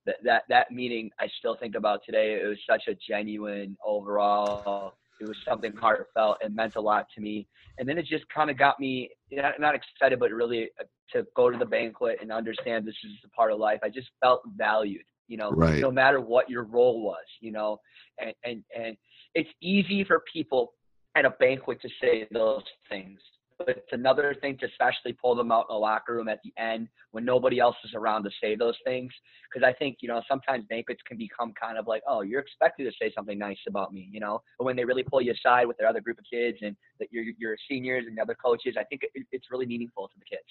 that 0.06 0.16
that 0.24 0.42
that 0.48 0.70
meeting 0.70 1.10
I 1.18 1.28
still 1.38 1.56
think 1.56 1.74
about 1.74 2.00
today. 2.04 2.40
It 2.42 2.46
was 2.46 2.58
such 2.68 2.82
a 2.88 2.94
genuine 3.08 3.76
overall. 3.84 4.94
It 5.20 5.28
was 5.28 5.36
something 5.48 5.72
heartfelt. 5.74 6.38
It 6.40 6.54
meant 6.54 6.76
a 6.76 6.80
lot 6.80 7.06
to 7.14 7.20
me. 7.20 7.46
And 7.78 7.88
then 7.88 7.98
it 7.98 8.06
just 8.06 8.24
kind 8.34 8.50
of 8.50 8.58
got 8.58 8.78
me 8.80 9.10
not, 9.30 9.60
not 9.60 9.74
excited, 9.74 10.18
but 10.18 10.30
really 10.30 10.70
uh, 10.80 10.84
to 11.12 11.26
go 11.36 11.50
to 11.50 11.58
the 11.58 11.64
banquet 11.66 12.18
and 12.20 12.32
understand 12.32 12.86
this 12.86 12.94
is 13.04 13.12
a 13.24 13.28
part 13.30 13.52
of 13.52 13.58
life. 13.58 13.80
I 13.82 13.88
just 13.88 14.08
felt 14.20 14.42
valued, 14.56 15.04
you 15.26 15.36
know, 15.36 15.50
Right. 15.50 15.80
no 15.80 15.90
matter 15.90 16.20
what 16.20 16.48
your 16.50 16.64
role 16.64 17.02
was, 17.02 17.24
you 17.40 17.52
know, 17.52 17.78
and, 18.20 18.32
and, 18.44 18.62
and 18.76 18.96
it's 19.34 19.50
easy 19.60 20.04
for 20.04 20.22
people 20.32 20.72
at 21.14 21.24
a 21.24 21.30
banquet 21.30 21.80
to 21.82 21.88
say 22.00 22.26
those 22.32 22.62
things. 22.88 23.18
But 23.58 23.70
it's 23.70 23.92
another 23.92 24.36
thing 24.40 24.56
to 24.58 24.66
especially 24.66 25.12
pull 25.12 25.34
them 25.34 25.50
out 25.50 25.66
in 25.68 25.74
the 25.74 25.78
locker 25.78 26.14
room 26.14 26.28
at 26.28 26.38
the 26.44 26.52
end 26.62 26.88
when 27.10 27.24
nobody 27.24 27.58
else 27.58 27.74
is 27.84 27.92
around 27.94 28.22
to 28.24 28.30
say 28.40 28.54
those 28.54 28.76
things. 28.84 29.12
Because 29.52 29.66
I 29.66 29.72
think, 29.72 29.98
you 30.00 30.08
know, 30.08 30.22
sometimes 30.28 30.64
banquets 30.70 31.00
can 31.06 31.18
become 31.18 31.52
kind 31.60 31.76
of 31.76 31.88
like, 31.88 32.02
oh, 32.06 32.22
you're 32.22 32.40
expected 32.40 32.84
to 32.84 32.92
say 33.00 33.12
something 33.14 33.38
nice 33.38 33.58
about 33.68 33.92
me, 33.92 34.08
you 34.12 34.20
know. 34.20 34.40
But 34.58 34.64
when 34.66 34.76
they 34.76 34.84
really 34.84 35.02
pull 35.02 35.20
you 35.20 35.32
aside 35.32 35.66
with 35.66 35.76
their 35.76 35.88
other 35.88 36.00
group 36.00 36.18
of 36.18 36.24
kids 36.32 36.58
and 36.62 36.76
that 37.00 37.08
you're, 37.10 37.24
you're 37.36 37.56
seniors 37.68 38.04
and 38.06 38.16
the 38.16 38.22
other 38.22 38.36
coaches, 38.36 38.76
I 38.78 38.84
think 38.84 39.02
it, 39.02 39.26
it's 39.32 39.46
really 39.50 39.66
meaningful 39.66 40.06
to 40.08 40.14
the 40.18 40.24
kids. 40.24 40.42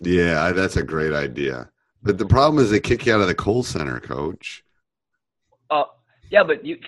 Yeah, 0.00 0.44
I- 0.44 0.52
that's 0.52 0.76
a 0.76 0.82
great 0.82 1.12
idea. 1.12 1.70
But 2.02 2.18
the 2.18 2.26
problem 2.26 2.62
is 2.62 2.70
they 2.70 2.80
kick 2.80 3.06
you 3.06 3.14
out 3.14 3.20
of 3.20 3.28
the 3.28 3.34
Kohl 3.34 3.62
Center, 3.62 4.00
coach. 4.00 4.64
Oh, 5.70 5.86
yeah, 6.30 6.42
but 6.42 6.64
you. 6.64 6.78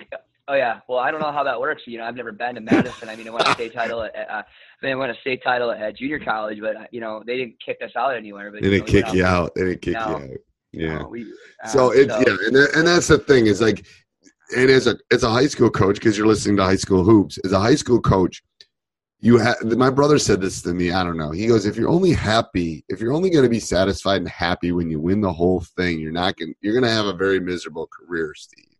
Oh 0.47 0.53
yeah. 0.53 0.79
Well, 0.87 0.99
I 0.99 1.09
don't 1.09 1.21
know 1.21 1.31
how 1.31 1.43
that 1.43 1.59
works. 1.59 1.83
You 1.87 1.97
know, 1.97 2.03
I've 2.05 2.15
never 2.15 2.31
been 2.31 2.55
to 2.55 2.61
Madison. 2.61 3.09
I 3.09 3.15
mean, 3.15 3.27
I 3.27 3.31
won 3.31 3.41
a 3.47 3.53
state 3.53 3.73
title 3.73 4.03
at. 4.03 4.15
Uh, 4.29 4.43
I 4.83 4.93
won 4.95 5.09
a 5.09 5.15
state 5.21 5.41
title 5.43 5.71
at 5.71 5.97
junior 5.97 6.19
college, 6.19 6.59
but 6.61 6.75
uh, 6.75 6.85
you 6.91 7.01
know, 7.01 7.23
they 7.25 7.37
didn't 7.37 7.55
kick 7.65 7.79
us 7.83 7.91
out 7.95 8.15
anywhere. 8.15 8.51
But 8.51 8.61
They 8.61 8.69
didn't 8.69 8.87
you 8.89 9.01
know, 9.01 9.05
kick 9.07 9.15
you 9.15 9.25
out. 9.25 9.55
They 9.55 9.63
didn't 9.63 9.81
kick 9.81 9.93
No. 9.95 10.07
you 10.07 10.15
out. 10.15 10.29
Yeah. 10.71 10.99
uh, 10.99 11.07
we, 11.07 11.25
uh, 11.63 11.67
So 11.67 11.91
it's 11.91 12.09
yeah, 12.13 12.35
and 12.47 12.55
that, 12.55 12.71
and 12.75 12.87
that's 12.87 13.07
the 13.07 13.17
thing 13.17 13.47
is 13.47 13.61
like, 13.61 13.85
and 14.55 14.69
as 14.69 14.85
a 14.85 14.97
as 15.11 15.23
a 15.23 15.29
high 15.29 15.47
school 15.47 15.71
coach, 15.71 15.95
because 15.95 16.17
you're 16.17 16.27
listening 16.27 16.57
to 16.57 16.63
high 16.63 16.75
school 16.75 17.03
hoops, 17.03 17.39
as 17.43 17.51
a 17.51 17.59
high 17.59 17.75
school 17.75 17.99
coach, 17.99 18.43
you 19.21 19.39
have. 19.39 19.55
My 19.63 19.89
brother 19.89 20.19
said 20.19 20.41
this 20.41 20.61
to 20.61 20.73
me. 20.75 20.91
I 20.91 21.03
don't 21.03 21.17
know. 21.17 21.31
He 21.31 21.47
goes, 21.47 21.65
if 21.65 21.75
you're 21.75 21.89
only 21.89 22.11
happy, 22.11 22.85
if 22.89 22.99
you're 22.99 23.13
only 23.13 23.31
going 23.31 23.45
to 23.45 23.49
be 23.49 23.59
satisfied 23.59 24.17
and 24.17 24.29
happy 24.29 24.71
when 24.71 24.91
you 24.91 24.99
win 24.99 25.21
the 25.21 25.33
whole 25.33 25.61
thing, 25.61 25.99
you're 25.99 26.11
not 26.11 26.37
going. 26.37 26.53
You're 26.61 26.73
going 26.73 26.83
to 26.83 26.91
have 26.91 27.07
a 27.07 27.13
very 27.13 27.39
miserable 27.39 27.87
career, 27.87 28.33
Steve. 28.35 28.74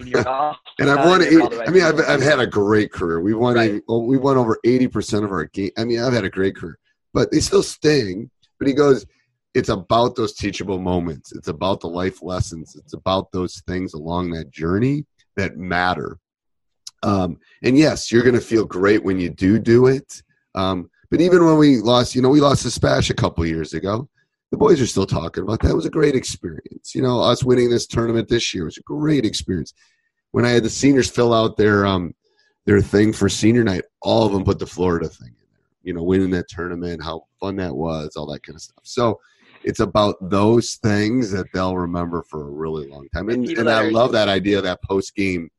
And, 0.00 0.08
you're 0.08 0.24
And 0.78 0.90
I've 0.90 1.06
won. 1.06 1.22
Eight, 1.22 1.40
all 1.40 1.48
the 1.48 1.58
right 1.58 1.68
I 1.68 1.72
mean, 1.72 1.82
I've. 1.82 2.00
I've 2.00 2.22
had 2.22 2.40
a 2.40 2.46
great 2.46 2.92
career. 2.92 3.20
We've 3.20 3.38
won. 3.38 3.54
Right. 3.54 3.82
oh, 3.88 4.00
we 4.00 4.16
won 4.16 4.36
over 4.36 4.58
eighty 4.64 4.88
percent 4.88 5.24
of 5.24 5.30
our 5.32 5.46
game. 5.46 5.70
I 5.78 5.84
mean, 5.84 6.00
I've 6.00 6.12
had 6.12 6.24
a 6.24 6.30
great 6.30 6.56
career, 6.56 6.78
but 7.12 7.30
they 7.30 7.40
still 7.40 7.62
sting. 7.62 8.30
But 8.58 8.68
he 8.68 8.74
goes, 8.74 9.04
it's 9.54 9.68
about 9.68 10.16
those 10.16 10.34
teachable 10.34 10.78
moments. 10.78 11.32
It's 11.32 11.48
about 11.48 11.80
the 11.80 11.88
life 11.88 12.22
lessons. 12.22 12.76
It's 12.76 12.92
about 12.92 13.30
those 13.32 13.62
things 13.66 13.94
along 13.94 14.30
that 14.30 14.50
journey 14.50 15.06
that 15.36 15.56
matter. 15.56 16.18
Um, 17.02 17.38
and 17.62 17.78
yes, 17.78 18.10
you're 18.10 18.22
going 18.22 18.34
to 18.34 18.40
feel 18.40 18.64
great 18.64 19.04
when 19.04 19.18
you 19.18 19.30
do 19.30 19.58
do 19.58 19.86
it. 19.86 20.22
Um, 20.54 20.90
but 21.10 21.20
even 21.20 21.44
when 21.44 21.58
we 21.58 21.78
lost, 21.78 22.14
you 22.14 22.22
know, 22.22 22.28
we 22.28 22.40
lost 22.40 22.64
the 22.64 22.70
SPASH 22.70 23.10
a 23.10 23.14
couple 23.14 23.46
years 23.46 23.74
ago. 23.74 24.08
The 24.54 24.58
boys 24.58 24.80
are 24.80 24.86
still 24.86 25.04
talking 25.04 25.42
about 25.42 25.58
that. 25.62 25.72
It 25.72 25.74
was 25.74 25.84
a 25.84 25.90
great 25.90 26.14
experience. 26.14 26.94
You 26.94 27.02
know, 27.02 27.20
us 27.20 27.42
winning 27.42 27.70
this 27.70 27.88
tournament 27.88 28.28
this 28.28 28.54
year 28.54 28.66
was 28.66 28.78
a 28.78 28.82
great 28.82 29.26
experience. 29.26 29.74
When 30.30 30.44
I 30.44 30.50
had 30.50 30.62
the 30.62 30.70
seniors 30.70 31.10
fill 31.10 31.34
out 31.34 31.56
their 31.56 31.84
um 31.84 32.14
their 32.64 32.80
thing 32.80 33.12
for 33.12 33.28
senior 33.28 33.64
night, 33.64 33.82
all 34.00 34.24
of 34.24 34.32
them 34.32 34.44
put 34.44 34.60
the 34.60 34.66
Florida 34.66 35.08
thing 35.08 35.30
in 35.30 35.48
there. 35.50 35.66
You 35.82 35.94
know, 35.94 36.04
winning 36.04 36.30
that 36.30 36.46
tournament, 36.48 37.02
how 37.02 37.24
fun 37.40 37.56
that 37.56 37.74
was, 37.74 38.14
all 38.14 38.26
that 38.26 38.44
kind 38.44 38.54
of 38.54 38.62
stuff. 38.62 38.78
So 38.84 39.18
it's 39.64 39.80
about 39.80 40.14
those 40.20 40.76
things 40.76 41.32
that 41.32 41.46
they'll 41.52 41.76
remember 41.76 42.22
for 42.22 42.46
a 42.46 42.52
really 42.52 42.86
long 42.88 43.08
time. 43.12 43.30
And, 43.30 43.48
and 43.48 43.68
I 43.68 43.88
love 43.88 44.12
that 44.12 44.28
idea, 44.28 44.60
that 44.60 44.84
post 44.84 45.16
game, 45.16 45.50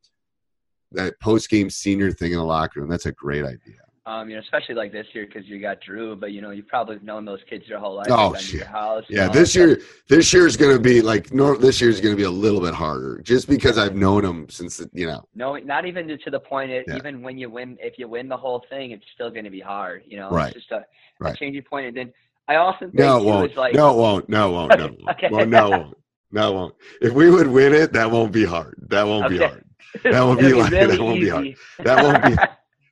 that 0.93 1.19
post 1.19 1.49
game 1.49 1.69
senior 1.69 2.13
thing 2.13 2.31
in 2.31 2.37
the 2.37 2.45
locker 2.45 2.79
room. 2.79 2.87
That's 2.87 3.07
a 3.07 3.11
great 3.11 3.43
idea. 3.43 3.81
Um, 4.07 4.29
you 4.29 4.35
know, 4.35 4.41
especially 4.41 4.75
like 4.75 4.91
this 4.91 5.07
year 5.13 5.25
because 5.25 5.47
you 5.47 5.59
got 5.59 5.81
Drew, 5.81 6.15
but 6.15 6.31
you 6.31 6.39
know, 6.39 6.51
you've 6.51 6.67
probably 6.67 6.99
known 7.01 7.25
those 7.25 7.39
kids 7.49 7.67
your 7.67 7.79
whole 7.79 7.95
life. 7.95 8.05
Oh, 8.11 8.25
They've 8.25 8.33
been 8.33 8.39
to 8.39 8.45
shit. 8.45 8.59
Your 8.59 8.67
house. 8.67 9.03
Yeah, 9.09 9.27
this 9.29 9.55
year, 9.55 9.81
this 10.07 10.31
year 10.31 10.45
is 10.45 10.55
going 10.55 10.75
to 10.75 10.79
be 10.81 11.01
like 11.01 11.33
no. 11.33 11.55
This 11.55 11.81
year 11.81 11.89
is 11.89 11.99
to 12.01 12.15
be 12.15 12.21
a 12.23 12.29
little 12.29 12.61
bit 12.61 12.75
harder, 12.75 13.19
just 13.23 13.47
because 13.49 13.79
I've 13.79 13.95
known 13.95 14.21
them 14.23 14.47
since 14.47 14.77
the- 14.77 14.91
you 14.93 15.07
know. 15.07 15.23
No, 15.33 15.55
not 15.57 15.87
even 15.87 16.07
to, 16.07 16.29
the 16.29 16.39
point. 16.39 16.69
It, 16.69 16.85
Yeah. 16.87 16.97
Even 16.97 17.23
when 17.23 17.39
you 17.39 17.49
win, 17.49 17.77
if 17.81 17.97
you 17.97 18.07
win 18.07 18.29
the 18.29 18.37
whole 18.37 18.63
thing, 18.69 18.91
it's 18.91 19.05
still 19.15 19.31
going 19.31 19.45
to 19.45 19.49
be 19.49 19.59
hard. 19.59 20.03
You 20.05 20.17
know, 20.19 20.29
Right. 20.29 20.55
it's 20.55 20.59
just 20.67 20.71
a, 20.71 20.75
a 20.77 20.85
Right. 21.19 21.35
changing 21.35 21.63
point. 21.63 21.87
And 21.87 21.97
then 21.97 22.13
I 22.47 22.57
also 22.57 22.81
think 22.85 22.93
No, 22.93 23.17
it 23.17 23.25
won't. 23.25 23.45
it's 23.49 23.57
like 23.57 23.73
no, 23.73 23.91
it 23.91 23.97
won't. 23.97 24.29
No, 24.29 24.49
it 24.49 24.53
won't. 24.53 24.77
No, 24.77 24.85
it 24.85 24.91
won't. 25.01 25.09
Okay. 25.17 25.29
Well, 25.31 25.45
no, 25.47 25.65
it 25.65 25.69
won't. 25.79 25.97
No, 26.31 26.49
it 26.51 26.53
won't. 26.53 26.75
If 27.01 27.13
we 27.13 27.31
would 27.31 27.47
win 27.47 27.73
it, 27.73 27.91
that 27.93 28.11
won't 28.11 28.31
be 28.31 28.45
hard. 28.45 28.75
That 28.89 29.07
won't 29.07 29.29
be 29.29 29.39
hard. 29.39 29.65
That 30.03 30.21
won't 30.21 30.39
be 30.41 30.45
it'll 30.47 30.59
like- 30.59 30.71
really 30.71 30.87
that 30.97 30.99
won't 31.03 31.21
be 31.21 31.29
hard. 31.29 31.55
That 31.79 32.03
won't 32.03 32.23
be. 32.23 32.43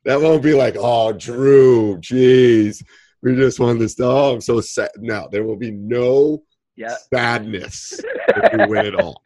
That 0.04 0.20
won't 0.20 0.42
be 0.42 0.54
like, 0.54 0.76
oh, 0.78 1.12
Drew, 1.12 1.96
jeez, 1.98 2.84
we 3.22 3.34
just 3.34 3.58
won 3.58 3.78
this. 3.78 3.98
Oh, 3.98 4.34
I'm 4.34 4.40
so 4.40 4.60
sad. 4.60 4.90
No, 4.98 5.28
there 5.32 5.44
will 5.44 5.56
be 5.56 5.70
no 5.70 6.42
yeah. 6.76 6.94
sadness 7.12 8.00
if 8.28 8.52
we 8.52 8.66
win 8.66 8.86
it 8.86 8.94
all. 8.94 9.22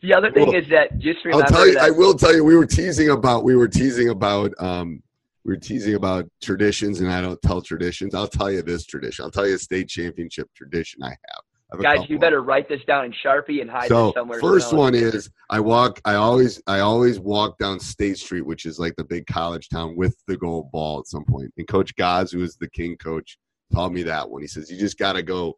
The 0.00 0.14
other 0.14 0.30
thing 0.30 0.48
Well, 0.48 0.56
is 0.56 0.68
that 0.68 0.98
just 0.98 1.20
I'll 1.32 1.42
tell 1.42 1.66
you. 1.66 1.74
that 1.74 1.82
I 1.82 1.90
will 1.90 2.14
tell 2.14 2.34
you. 2.34 2.44
We 2.44 2.56
were 2.56 2.66
teasing 2.66 3.10
about. 3.10 3.44
We 3.44 3.56
were 3.56 3.68
teasing 3.68 4.10
about. 4.10 4.52
Um, 4.58 5.02
we 5.44 5.54
were 5.54 5.60
teasing 5.60 5.94
about 5.94 6.28
traditions, 6.40 7.00
and 7.00 7.10
I 7.12 7.20
don't 7.20 7.40
tell 7.42 7.60
traditions. 7.62 8.14
I'll 8.14 8.28
tell 8.28 8.50
you 8.50 8.62
this 8.62 8.86
tradition. 8.86 9.24
I'll 9.24 9.30
tell 9.30 9.46
you 9.46 9.56
a 9.56 9.58
state 9.58 9.88
championship 9.88 10.48
tradition 10.54 11.02
I 11.02 11.08
have. 11.08 11.42
I 11.72 11.76
have 11.76 11.80
a 11.80 11.98
guys, 11.98 12.08
you 12.10 12.16
of 12.16 12.20
better 12.20 12.42
write 12.42 12.68
this 12.68 12.80
down 12.86 13.04
in 13.06 13.12
Sharpie 13.24 13.60
and 13.60 13.70
hide 13.70 13.88
so 13.88 14.12
somewhere. 14.14 14.40
first 14.40 14.72
one 14.72 14.94
is 14.94 15.30
I 15.50 15.60
walk. 15.60 16.00
I 16.04 16.14
always 16.14 16.60
I 16.66 16.80
always 16.80 17.18
walk 17.18 17.58
down 17.58 17.80
State 17.80 18.18
Street, 18.18 18.44
which 18.44 18.66
is 18.66 18.78
like 18.78 18.94
the 18.96 19.04
big 19.04 19.26
college 19.26 19.68
town, 19.68 19.96
with 19.96 20.16
the 20.28 20.36
gold 20.36 20.70
ball 20.70 20.98
at 20.98 21.06
some 21.06 21.24
point. 21.24 21.52
And 21.56 21.66
Coach 21.66 21.94
Gaz, 21.96 22.32
who 22.32 22.42
is 22.42 22.56
the 22.56 22.68
King 22.70 22.96
coach, 22.96 23.38
taught 23.72 23.92
me 23.92 24.02
that 24.02 24.28
one. 24.28 24.42
He 24.42 24.48
says 24.48 24.70
you 24.70 24.78
just 24.78 24.98
got 24.98 25.14
to 25.14 25.22
go, 25.22 25.56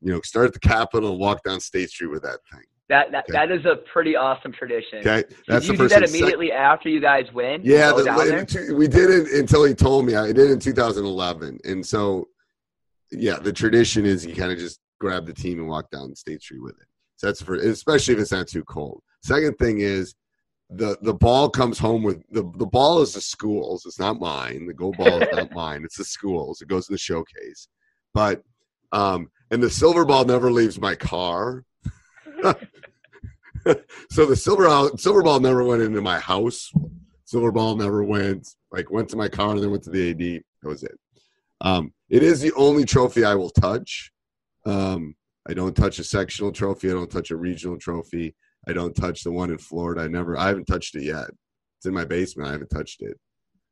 you 0.00 0.12
know, 0.12 0.20
start 0.22 0.46
at 0.46 0.52
the 0.52 0.60
Capitol 0.60 1.10
and 1.10 1.18
walk 1.18 1.42
down 1.42 1.60
State 1.60 1.90
Street 1.90 2.10
with 2.10 2.22
that 2.22 2.38
thing. 2.52 2.62
that 2.88 3.10
that, 3.10 3.24
okay. 3.24 3.32
that 3.32 3.50
is 3.50 3.64
a 3.64 3.76
pretty 3.92 4.14
awesome 4.14 4.52
tradition. 4.52 4.98
Okay, 4.98 5.24
Did 5.48 5.64
you 5.64 5.72
the 5.72 5.78
first. 5.78 5.94
do 5.94 6.00
that 6.00 6.08
immediately 6.08 6.52
after 6.52 6.88
you 6.88 7.00
guys 7.00 7.24
win? 7.34 7.62
yeah, 7.64 7.92
the, 7.92 8.04
down 8.04 8.18
there? 8.18 8.38
in 8.38 8.46
two- 8.46 8.76
we 8.76 8.86
did 8.86 9.10
it 9.10 9.32
until 9.32 9.64
he 9.64 9.74
told 9.74 10.06
me. 10.06 10.14
I 10.14 10.28
did 10.28 10.38
it 10.38 10.50
in 10.52 10.60
2011, 10.60 11.58
and 11.64 11.84
so 11.84 12.28
yeah, 13.10 13.38
the 13.38 13.52
tradition 13.52 14.06
is 14.06 14.24
you 14.24 14.34
kind 14.34 14.50
of 14.52 14.58
just 14.58 14.80
grab 15.02 15.26
the 15.26 15.34
team 15.34 15.58
and 15.58 15.68
walk 15.68 15.90
down 15.90 16.14
State 16.14 16.40
Street 16.40 16.62
with 16.62 16.80
it. 16.80 16.86
So 17.16 17.26
that's 17.26 17.42
for 17.42 17.56
especially 17.56 18.14
if 18.14 18.20
it's 18.20 18.32
not 18.32 18.46
too 18.46 18.64
cold. 18.64 19.02
Second 19.22 19.58
thing 19.58 19.80
is 19.80 20.14
the 20.70 20.96
the 21.02 21.12
ball 21.12 21.50
comes 21.50 21.78
home 21.78 22.04
with 22.04 22.22
the 22.30 22.44
the 22.56 22.66
ball 22.66 23.02
is 23.02 23.12
the 23.14 23.20
schools. 23.20 23.84
It's 23.84 23.98
not 23.98 24.20
mine. 24.20 24.66
The 24.66 24.72
gold 24.72 24.96
ball 24.96 25.20
is 25.20 25.28
not 25.32 25.52
mine. 25.54 25.82
It's 25.84 25.98
the 25.98 26.04
schools. 26.04 26.62
It 26.62 26.68
goes 26.68 26.88
in 26.88 26.94
the 26.94 26.98
showcase. 26.98 27.68
But 28.14 28.42
um, 28.92 29.28
and 29.50 29.62
the 29.62 29.70
silver 29.70 30.04
ball 30.04 30.24
never 30.24 30.52
leaves 30.52 30.80
my 30.80 30.94
car. 30.94 31.64
so 34.10 34.26
the 34.26 34.36
silver 34.36 34.96
silver 34.96 35.22
ball 35.22 35.40
never 35.40 35.64
went 35.64 35.82
into 35.82 36.00
my 36.00 36.20
house. 36.20 36.72
Silver 37.24 37.50
ball 37.50 37.76
never 37.76 38.04
went 38.04 38.48
like 38.70 38.90
went 38.90 39.08
to 39.10 39.16
my 39.16 39.28
car 39.28 39.50
and 39.50 39.62
then 39.62 39.72
went 39.72 39.82
to 39.84 39.90
the 39.90 40.10
AD. 40.10 40.42
That 40.62 40.68
was 40.68 40.84
it. 40.84 40.96
Um, 41.60 41.92
it 42.08 42.22
is 42.22 42.40
the 42.40 42.52
only 42.54 42.84
trophy 42.84 43.24
I 43.24 43.34
will 43.34 43.50
touch. 43.50 44.11
Um, 44.64 45.14
I 45.48 45.54
don't 45.54 45.76
touch 45.76 45.98
a 45.98 46.04
sectional 46.04 46.52
trophy. 46.52 46.90
I 46.90 46.94
don't 46.94 47.10
touch 47.10 47.30
a 47.30 47.36
regional 47.36 47.78
trophy. 47.78 48.34
I 48.68 48.72
don't 48.72 48.94
touch 48.94 49.24
the 49.24 49.32
one 49.32 49.50
in 49.50 49.58
Florida. 49.58 50.02
I 50.02 50.08
never. 50.08 50.38
I 50.38 50.48
haven't 50.48 50.66
touched 50.66 50.94
it 50.94 51.02
yet. 51.02 51.28
It's 51.78 51.86
in 51.86 51.94
my 51.94 52.04
basement. 52.04 52.48
I 52.48 52.52
haven't 52.52 52.70
touched 52.70 53.02
it. 53.02 53.18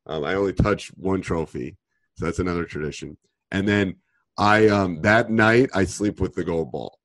Um, 0.05 0.23
I 0.23 0.33
only 0.33 0.53
touch 0.53 0.89
one 0.97 1.21
trophy, 1.21 1.77
so 2.17 2.25
that's 2.25 2.39
another 2.39 2.65
tradition. 2.65 3.17
And 3.51 3.67
then 3.67 3.95
I 4.37 4.67
um, 4.67 5.01
that 5.01 5.29
night 5.29 5.69
I 5.73 5.85
sleep 5.85 6.19
with 6.19 6.33
the 6.33 6.43
gold 6.43 6.71
ball. 6.71 6.97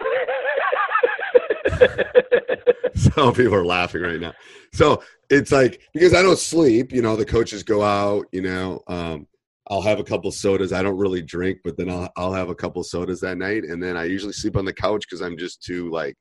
so 2.94 3.32
people 3.32 3.54
are 3.54 3.64
laughing 3.64 4.02
right 4.02 4.20
now. 4.20 4.34
So 4.72 5.02
it's 5.30 5.52
like 5.52 5.80
because 5.94 6.14
I 6.14 6.22
don't 6.22 6.38
sleep, 6.38 6.92
you 6.92 7.02
know, 7.02 7.16
the 7.16 7.24
coaches 7.24 7.62
go 7.62 7.82
out, 7.82 8.26
you 8.32 8.42
know, 8.42 8.82
um, 8.86 9.26
I'll 9.70 9.82
have 9.82 10.00
a 10.00 10.04
couple 10.04 10.30
sodas. 10.30 10.72
I 10.72 10.82
don't 10.82 10.96
really 10.96 11.22
drink, 11.22 11.58
but 11.64 11.76
then 11.76 11.90
I'll 11.90 12.10
I'll 12.16 12.32
have 12.32 12.48
a 12.48 12.54
couple 12.54 12.82
sodas 12.82 13.20
that 13.20 13.38
night, 13.38 13.64
and 13.64 13.82
then 13.82 13.96
I 13.96 14.04
usually 14.04 14.32
sleep 14.32 14.56
on 14.56 14.64
the 14.64 14.72
couch 14.72 15.04
because 15.08 15.20
I'm 15.20 15.36
just 15.36 15.62
too 15.62 15.90
like 15.90 16.16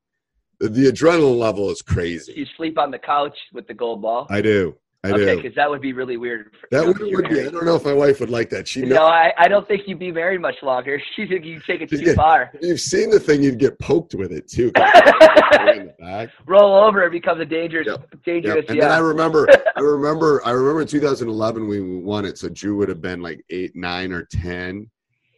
the, 0.59 0.69
the 0.69 0.85
adrenaline 0.91 1.37
level 1.37 1.69
is 1.69 1.81
crazy. 1.81 2.33
you 2.35 2.45
sleep 2.57 2.77
on 2.77 2.91
the 2.91 2.99
couch 2.99 3.37
with 3.53 3.67
the 3.67 3.73
gold 3.73 4.01
ball. 4.01 4.27
I 4.29 4.41
do, 4.41 4.75
I 5.07 5.11
okay, 5.15 5.35
because 5.35 5.55
that 5.55 5.69
would 5.69 5.81
be 5.81 5.93
really 5.93 6.17
weird. 6.17 6.51
For, 6.59 6.67
That 6.71 6.85
you 6.99 7.11
know, 7.11 7.17
would, 7.17 7.29
be. 7.29 7.39
I 7.41 7.49
don't 7.49 7.65
know 7.65 7.75
if 7.75 7.85
my 7.85 7.93
wife 7.93 8.19
would 8.19 8.29
like 8.29 8.49
that. 8.51 8.67
She 8.67 8.81
No. 8.81 9.05
I, 9.05 9.33
I 9.37 9.47
don't 9.47 9.67
think 9.67 9.83
you'd 9.87 9.99
be 9.99 10.11
married 10.11 10.41
much 10.41 10.55
longer. 10.61 11.01
She 11.15 11.25
think 11.27 11.45
you 11.45 11.59
take 11.65 11.81
it 11.81 11.89
too 11.89 11.97
Yeah. 11.97 12.13
far. 12.13 12.51
You've 12.61 12.79
seen 12.79 13.09
the 13.09 13.19
thing, 13.19 13.41
you'd 13.41 13.59
get 13.59 13.77
poked 13.79 14.13
with 14.15 14.31
it 14.31 14.47
too. 14.47 14.71
'cause 14.75 14.91
it's 14.93 15.77
in 15.79 15.85
the 15.87 15.93
back. 15.99 16.29
Roll 16.45 16.75
over, 16.85 17.03
it 17.03 17.11
becomes 17.11 17.41
a 17.41 17.45
dangerous, 17.45 17.87
Yep. 17.87 18.09
dangerous. 18.25 18.55
Yep. 18.67 18.69
And 18.69 18.81
then 18.81 18.91
I 18.91 18.99
remember, 18.99 19.47
I 19.75 19.79
remember, 19.81 20.41
I 20.45 20.51
remember 20.51 20.81
in 20.81 20.87
2011 20.87 21.67
we 21.67 21.81
won 21.81 22.25
it. 22.25 22.37
So 22.37 22.49
Drew 22.49 22.77
would 22.77 22.89
have 22.89 23.01
been 23.01 23.21
like 23.21 23.43
eight, 23.49 23.75
nine, 23.75 24.11
or 24.11 24.27
ten. 24.31 24.89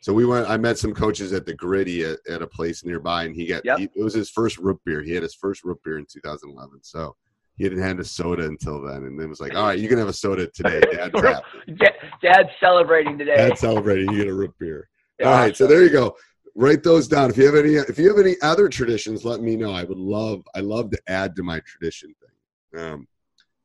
So 0.01 0.13
we 0.13 0.25
went. 0.25 0.49
I 0.49 0.55
met 0.55 0.77
some 0.77 0.93
coaches 0.93 1.33
at 1.33 1.45
the 1.45 1.53
Gritty 1.53 2.05
at, 2.05 2.19
at 2.29 2.41
a 2.41 2.47
place 2.47 2.85
nearby, 2.85 3.25
and 3.25 3.35
he 3.35 3.45
got. 3.45 3.65
Yep. 3.65 3.77
He, 3.79 3.83
it 3.95 4.01
was 4.03 4.13
his 4.13 4.29
first 4.29 4.57
root 4.57 4.79
beer. 4.85 5.01
He 5.03 5.11
had 5.11 5.23
his 5.23 5.35
first 5.35 5.63
root 5.65 5.77
beer 5.83 5.97
in 5.97 6.05
2011. 6.05 6.79
So 6.83 7.15
he 7.59 7.65
hadn't 7.65 7.81
had 7.81 7.99
a 7.99 8.05
soda 8.05 8.45
until 8.45 8.81
then, 8.81 9.03
and 9.03 9.19
then 9.19 9.29
was 9.29 9.41
like, 9.41 9.53
"All 9.55 9.67
right, 9.67 9.77
you 9.77 9.87
can 9.87 9.99
have 9.99 10.07
a 10.07 10.13
soda 10.13 10.47
today, 10.47 10.79
Dad. 10.79 11.13
Tap. 11.15 11.43
Dad, 11.77 11.93
Dad's 12.23 12.49
celebrating 12.59 13.17
today. 13.17 13.35
Dad 13.35 13.57
celebrating. 13.59 14.11
You 14.11 14.17
get 14.17 14.27
a 14.27 14.33
root 14.33 14.53
beer." 14.57 14.89
Yeah, 15.19 15.27
All 15.27 15.37
right, 15.37 15.55
so 15.55 15.67
there 15.67 15.83
you 15.83 15.89
go. 15.89 16.15
Write 16.55 16.81
those 16.81 17.07
down. 17.07 17.29
If 17.29 17.37
you 17.37 17.45
have 17.45 17.55
any, 17.55 17.73
if 17.73 17.99
you 17.99 18.07
have 18.07 18.17
any 18.17 18.37
other 18.41 18.69
traditions, 18.69 19.25
let 19.25 19.41
me 19.41 19.57
know. 19.57 19.71
I 19.71 19.83
would 19.83 19.97
love, 19.97 20.41
I 20.55 20.61
love 20.61 20.89
to 20.91 20.99
add 21.07 21.35
to 21.35 21.43
my 21.43 21.59
tradition 21.59 22.15
thing. 22.21 22.81
Um, 22.81 23.07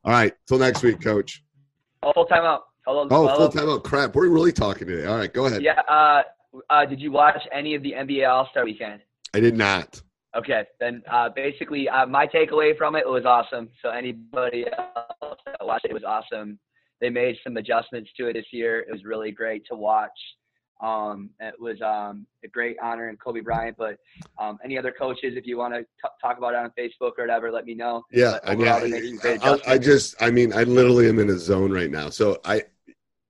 all 0.03 0.11
right, 0.11 0.33
till 0.47 0.59
next 0.59 0.83
week, 0.83 1.01
Coach. 1.01 1.41
Oh, 2.03 2.11
full 2.13 2.25
time 2.25 2.43
out. 2.43 2.65
Hold 2.85 3.11
on. 3.11 3.17
Oh, 3.17 3.35
full 3.37 3.49
time 3.49 3.69
out. 3.69 3.85
Crap, 3.85 4.13
we're 4.13 4.27
really 4.27 4.51
talking 4.51 4.87
today. 4.87 5.07
All 5.07 5.15
right, 5.17 5.33
go 5.33 5.45
ahead. 5.45 5.63
Yeah. 5.63 5.79
Uh, 5.87 6.23
uh, 6.69 6.85
did 6.85 6.99
you 6.99 7.11
watch 7.11 7.41
any 7.53 7.73
of 7.73 7.81
the 7.81 7.93
NBA 7.93 8.29
All 8.29 8.49
Star 8.51 8.65
Weekend? 8.65 9.01
I 9.33 9.39
did 9.39 9.57
not. 9.57 10.01
Okay, 10.35 10.63
then 10.79 11.01
uh, 11.09 11.29
basically 11.29 11.87
uh, 11.87 12.05
my 12.05 12.27
takeaway 12.27 12.77
from 12.77 12.95
it 12.95 13.07
was 13.07 13.23
awesome. 13.25 13.69
So 13.81 13.89
anybody 13.89 14.65
else 14.77 15.37
that 15.45 15.65
watched 15.65 15.85
it, 15.85 15.91
it 15.91 15.93
was 15.93 16.03
awesome. 16.03 16.59
They 16.99 17.09
made 17.09 17.37
some 17.43 17.55
adjustments 17.57 18.09
to 18.17 18.27
it 18.27 18.33
this 18.33 18.45
year. 18.51 18.79
It 18.79 18.91
was 18.91 19.05
really 19.05 19.31
great 19.31 19.65
to 19.69 19.75
watch. 19.75 20.11
Um, 20.81 21.29
it 21.39 21.53
was 21.57 21.77
um, 21.81 22.27
a 22.43 22.49
great 22.49 22.75
honor 22.83 23.07
and 23.07 23.19
Kobe 23.19 23.39
Bryant. 23.39 23.77
But 23.77 23.97
um, 24.37 24.57
any 24.63 24.77
other 24.77 24.91
coaches, 24.91 25.35
if 25.37 25.45
you 25.45 25.57
want 25.57 25.73
to 25.73 25.85
talk 26.21 26.37
about 26.37 26.53
it 26.53 26.57
on 26.57 26.71
Facebook 26.77 27.11
or 27.17 27.23
whatever, 27.23 27.49
let 27.49 27.65
me 27.65 27.73
know. 27.73 28.03
Yeah, 28.11 28.39
I 28.43 28.55
mean, 28.55 28.67
overall, 28.67 28.81
they 28.81 28.89
made 28.89 29.05
some 29.05 29.17
great 29.17 29.41
I, 29.41 29.51
I, 29.51 29.59
I 29.67 29.77
just, 29.77 30.21
I 30.21 30.31
mean, 30.31 30.51
I 30.53 30.63
literally 30.63 31.07
am 31.07 31.19
in 31.19 31.29
a 31.29 31.37
zone 31.37 31.71
right 31.71 31.89
now. 31.89 32.09
So 32.09 32.39
I, 32.43 32.63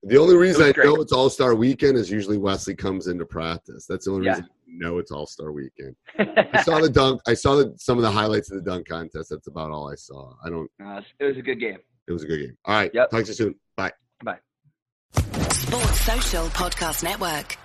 the 0.02 0.16
only 0.16 0.36
reason 0.36 0.62
I 0.62 0.72
great. 0.72 0.86
know 0.86 0.96
it's 0.96 1.12
All 1.12 1.30
Star 1.30 1.54
Weekend 1.54 1.96
is 1.96 2.10
usually 2.10 2.38
Wesley 2.38 2.74
comes 2.74 3.06
into 3.06 3.26
practice. 3.26 3.86
That's 3.86 4.06
the 4.06 4.12
only 4.12 4.26
Yeah. 4.26 4.32
reason 4.32 4.48
know 4.66 4.98
it's 4.98 5.10
All 5.10 5.26
Star 5.26 5.52
Weekend. 5.52 5.96
I 6.18 6.62
saw 6.62 6.80
the 6.80 6.90
dunk. 6.92 7.20
I 7.26 7.34
saw 7.34 7.56
the, 7.56 7.74
some 7.78 7.98
of 7.98 8.02
the 8.02 8.10
highlights 8.10 8.50
of 8.50 8.62
the 8.62 8.70
dunk 8.70 8.88
contest. 8.88 9.30
That's 9.30 9.46
about 9.46 9.70
all 9.70 9.90
I 9.90 9.94
saw. 9.96 10.32
I 10.44 10.50
don't. 10.50 10.70
Uh, 10.84 11.00
it 11.18 11.24
was 11.24 11.36
a 11.36 11.42
good 11.42 11.60
game. 11.60 11.78
It 12.08 12.12
was 12.12 12.22
a 12.22 12.26
good 12.26 12.38
game. 12.38 12.56
All 12.64 12.74
right. 12.74 12.90
Yep. 12.94 13.10
Talk 13.10 13.22
to 13.22 13.28
you 13.28 13.34
soon. 13.34 13.54
Bye. 13.76 13.92
Bye. 14.24 14.38
Sports 15.14 16.00
Social 16.00 16.46
Podcast 16.46 17.02
Network. 17.02 17.56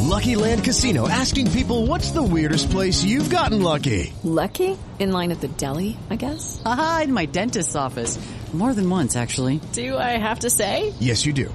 Lucky 0.00 0.34
Land 0.34 0.64
Casino 0.64 1.08
asking 1.08 1.50
people 1.52 1.86
what's 1.86 2.10
the 2.10 2.22
weirdest 2.22 2.70
place 2.70 3.04
you've 3.04 3.30
gotten 3.30 3.62
lucky? 3.62 4.12
Lucky? 4.24 4.76
In 4.98 5.12
line 5.12 5.30
at 5.30 5.40
the 5.40 5.48
deli, 5.48 5.96
I 6.08 6.16
guess? 6.16 6.60
Aha, 6.64 7.02
in 7.04 7.12
my 7.12 7.26
dentist's 7.26 7.76
office. 7.76 8.18
More 8.52 8.74
than 8.74 8.90
once, 8.90 9.14
actually. 9.14 9.60
Do 9.72 9.96
I 9.96 10.18
have 10.18 10.40
to 10.40 10.50
say? 10.50 10.92
Yes, 10.98 11.24
you 11.24 11.32
do. 11.32 11.54